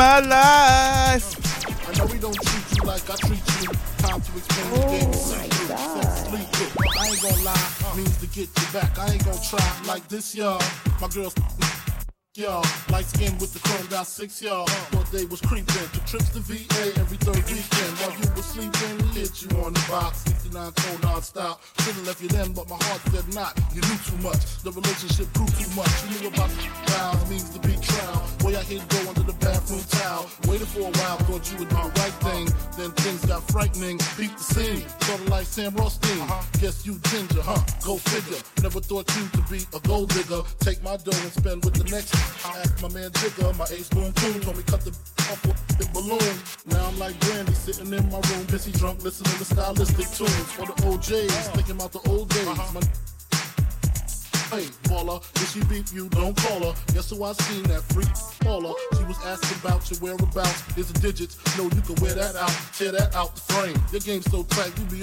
[0.00, 1.28] my life.
[1.86, 3.68] I know we don't treat you like I treat you.
[3.98, 5.12] Time to explain oh the game.
[6.96, 8.98] I ain't gonna lie, means to get you back.
[8.98, 10.62] I ain't gonna try like this, y'all.
[11.02, 11.34] My girls.
[12.36, 14.64] Y'all, light skin with the chrome got six, y'all.
[14.92, 15.88] But they was creeping.
[15.92, 17.92] The trips to VA every third weekend.
[18.00, 20.24] While you was sleeping, hit you on the box.
[20.30, 21.60] 69 cold hard style.
[21.80, 23.58] Should've left you then, but my heart said not.
[23.74, 24.62] You knew too much.
[24.62, 25.90] The relationship grew too much.
[26.06, 28.22] You knew about the trials, means to be trial.
[28.38, 29.19] Boy, I hit going
[29.78, 30.26] towel.
[30.46, 32.48] Waited for a while, thought you would do the right thing.
[32.76, 33.98] Then things got frightening.
[34.18, 34.84] Beat the scene.
[35.02, 36.26] Sorta like Sam Rothstein.
[36.60, 37.62] Guess you ginger, huh?
[37.84, 38.40] Go figure.
[38.62, 40.42] Never thought you to be a gold digger.
[40.60, 42.14] Take my dough and spend with the next.
[42.44, 44.90] I asked my man Jigger, my ace boom told me cut the
[45.30, 45.42] off
[45.78, 46.34] the balloon.
[46.66, 50.52] Now I'm like Brandy, sitting in my room, busy drunk, listening to stylistic tunes.
[50.52, 52.46] For the O'Jays, thinking about the old days.
[52.46, 52.80] My
[54.50, 56.74] Hey, baller, if she beat you, don't call her.
[56.92, 58.08] Guess who I seen that freak
[58.42, 58.74] baller?
[58.98, 60.76] She was asking about your whereabouts.
[60.76, 61.36] Is the digits?
[61.56, 63.76] No, you can wear that out, tear that out the frame.
[63.92, 65.02] Your game's so tight, you be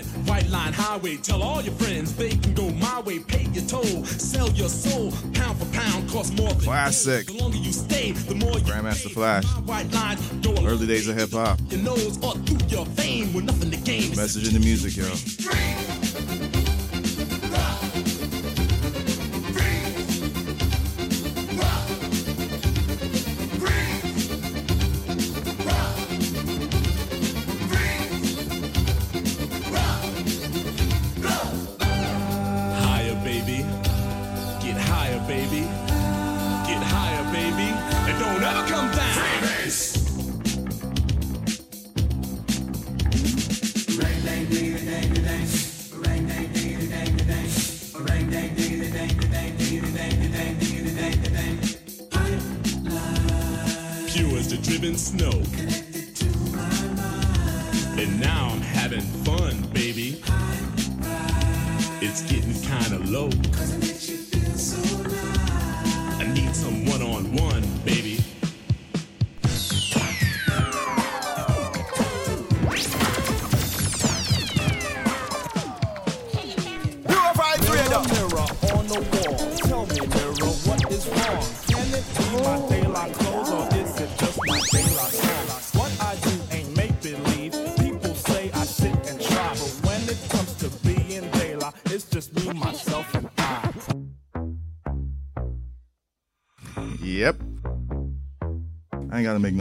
[0.51, 3.19] Line highway, tell all your friends they can go my way.
[3.19, 7.25] Pay your toll, sell your soul, pound for pound, cost more than Classic.
[7.27, 9.45] The longer you stay, the more you Grandmaster Flash.
[9.65, 11.57] white line go Early days of hip hop.
[11.69, 14.09] your nose or through your fame with nothing to gain.
[14.15, 15.90] Message in the music, yo.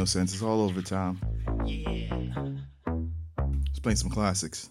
[0.00, 0.32] No sense.
[0.32, 1.20] It's all overtime.
[1.66, 2.32] Yeah.
[3.66, 4.70] Let's play some classics.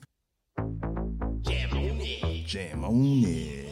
[1.41, 2.47] Jam on it.
[2.47, 3.69] Jam on it.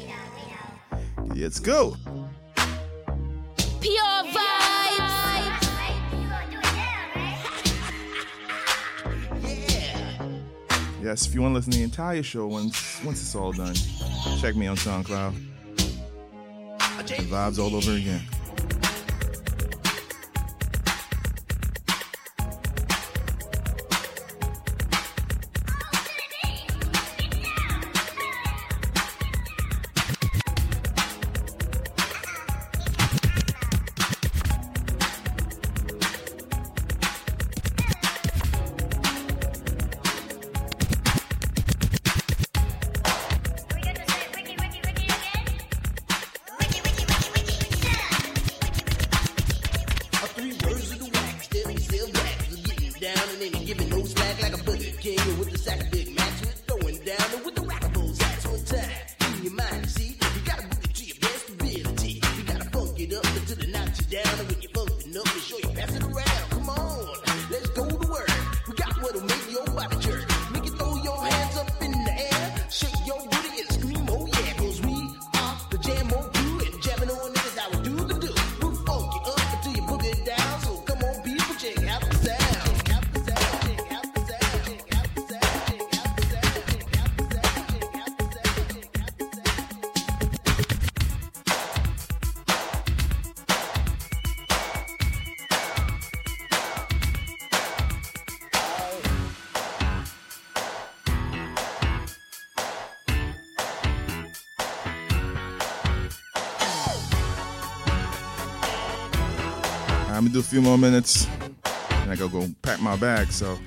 [1.35, 1.97] Let's go.
[3.81, 5.17] Pure vibes.
[11.01, 13.73] Yes, if you want to listen to the entire show once once it's all done,
[14.39, 15.33] check me on SoundCloud.
[17.07, 18.21] The vibes all over again.
[110.37, 111.27] Do a few more minutes,
[111.89, 113.31] and I gotta go pack my bag.
[113.31, 113.57] So.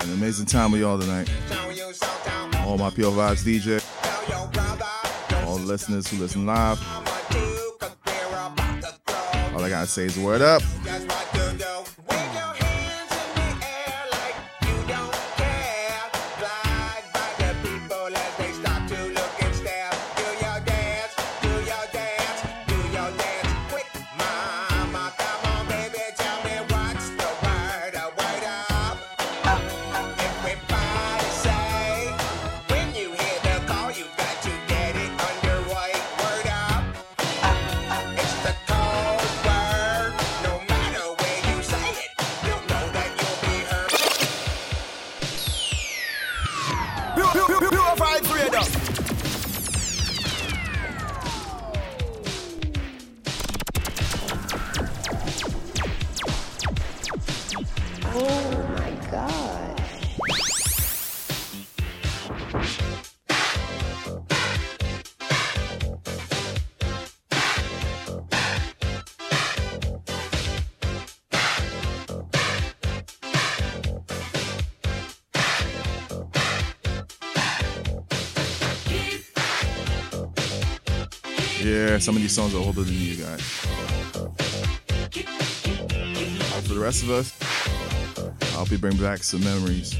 [0.00, 1.28] An amazing time with y'all tonight.
[2.64, 3.82] All my Pure Vibes DJ,
[5.44, 6.80] all listeners who listen live.
[9.52, 10.62] All I gotta say is word up.
[82.06, 83.42] Some of these songs are older than you guys.
[86.62, 87.36] For the rest of us,
[88.40, 89.98] I hope you bring back some memories.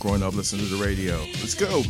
[0.00, 1.18] Growing up listening to the radio.
[1.40, 1.84] Let's go.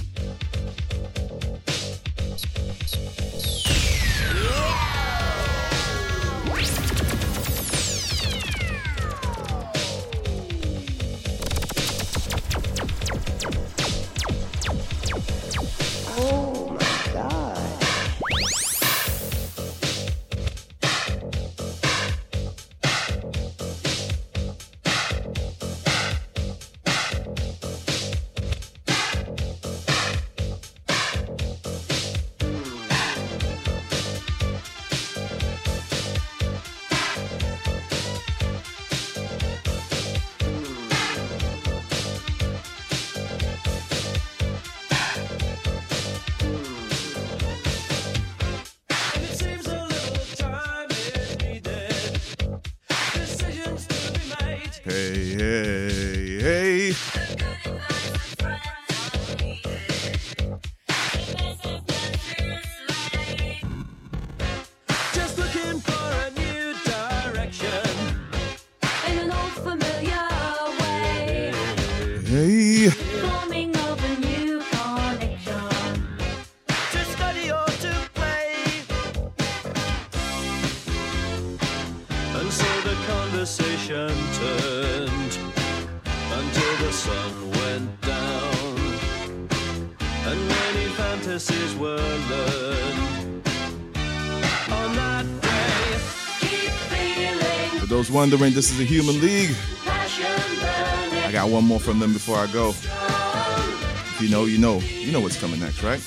[98.23, 99.51] Wondering, this is a human league.
[99.85, 102.69] I got one more from them before I go.
[102.69, 104.79] If you know, you know.
[104.79, 106.01] You know what's coming next, right?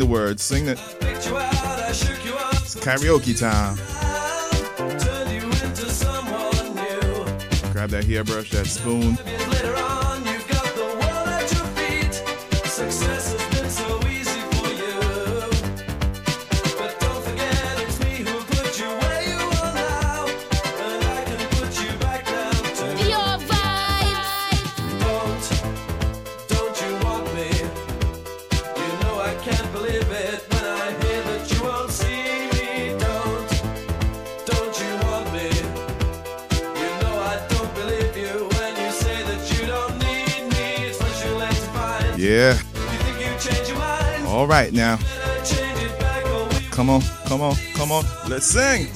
[0.00, 0.42] The words.
[0.42, 0.78] Sing it.
[1.02, 3.76] It's karaoke time.
[7.72, 9.18] Grab that hairbrush, that spoon.
[44.60, 44.98] Right now.
[46.70, 48.04] Come on, come on, come on.
[48.28, 48.88] Let's sing.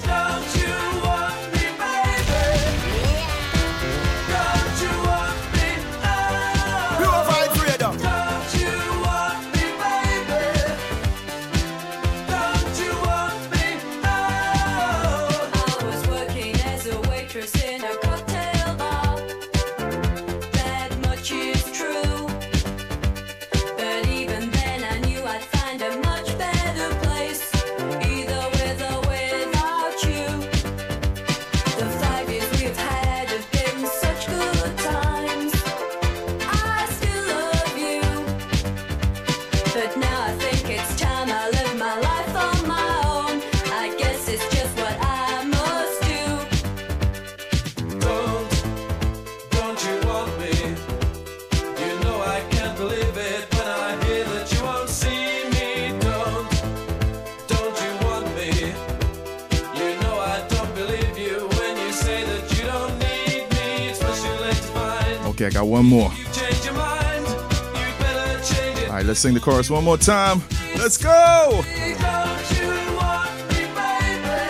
[69.44, 70.40] Chorus one more time.
[70.78, 71.50] Let's go.
[71.52, 74.40] Don't you want me, baby?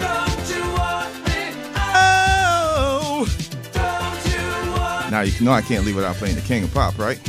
[0.00, 1.52] Don't you want me?
[1.76, 3.28] Oh.
[3.74, 6.98] Don't you want Now you know I can't leave without playing the King of Pop,
[6.98, 7.20] right?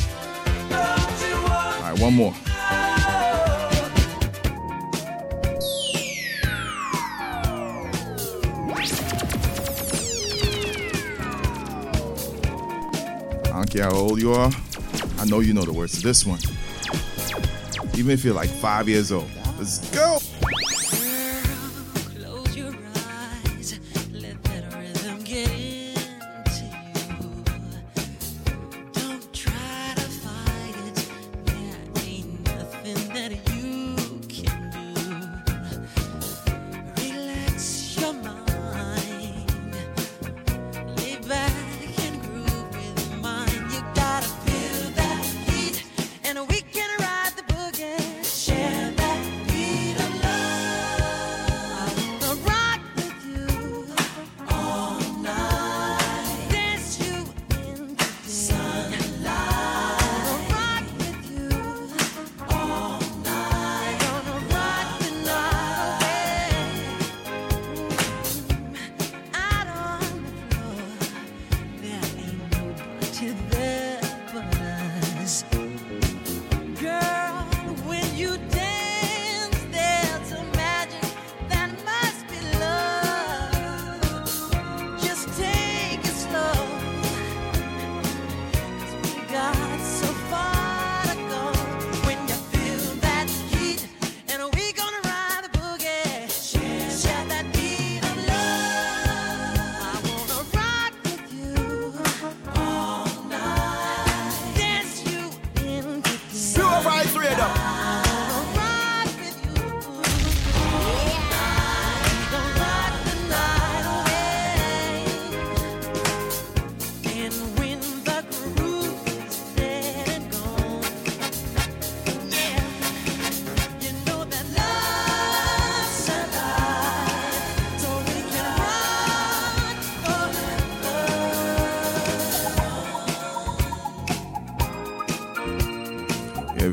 [0.72, 2.34] All right, one more.
[13.44, 14.52] I don't care how old you are.
[15.32, 16.40] Know you know the words to this one.
[17.98, 19.32] Even if you're like five years old.
[19.58, 20.18] Let's go.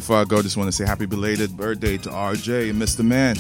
[0.09, 3.05] Before I go, just want to say happy belated birthday to RJ and Mr.
[3.05, 3.37] Man.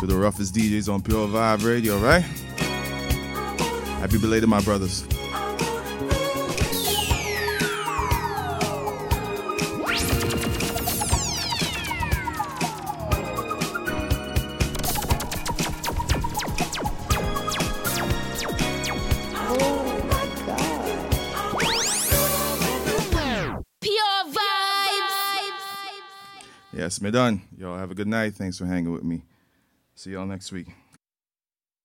[0.00, 2.20] To the roughest DJs on Pure Vibe Radio, right?
[3.98, 5.06] Happy belated, my brothers.
[27.12, 27.42] Done.
[27.56, 28.34] Y'all have a good night.
[28.34, 29.22] Thanks for hanging with me.
[29.94, 30.68] See y'all next week.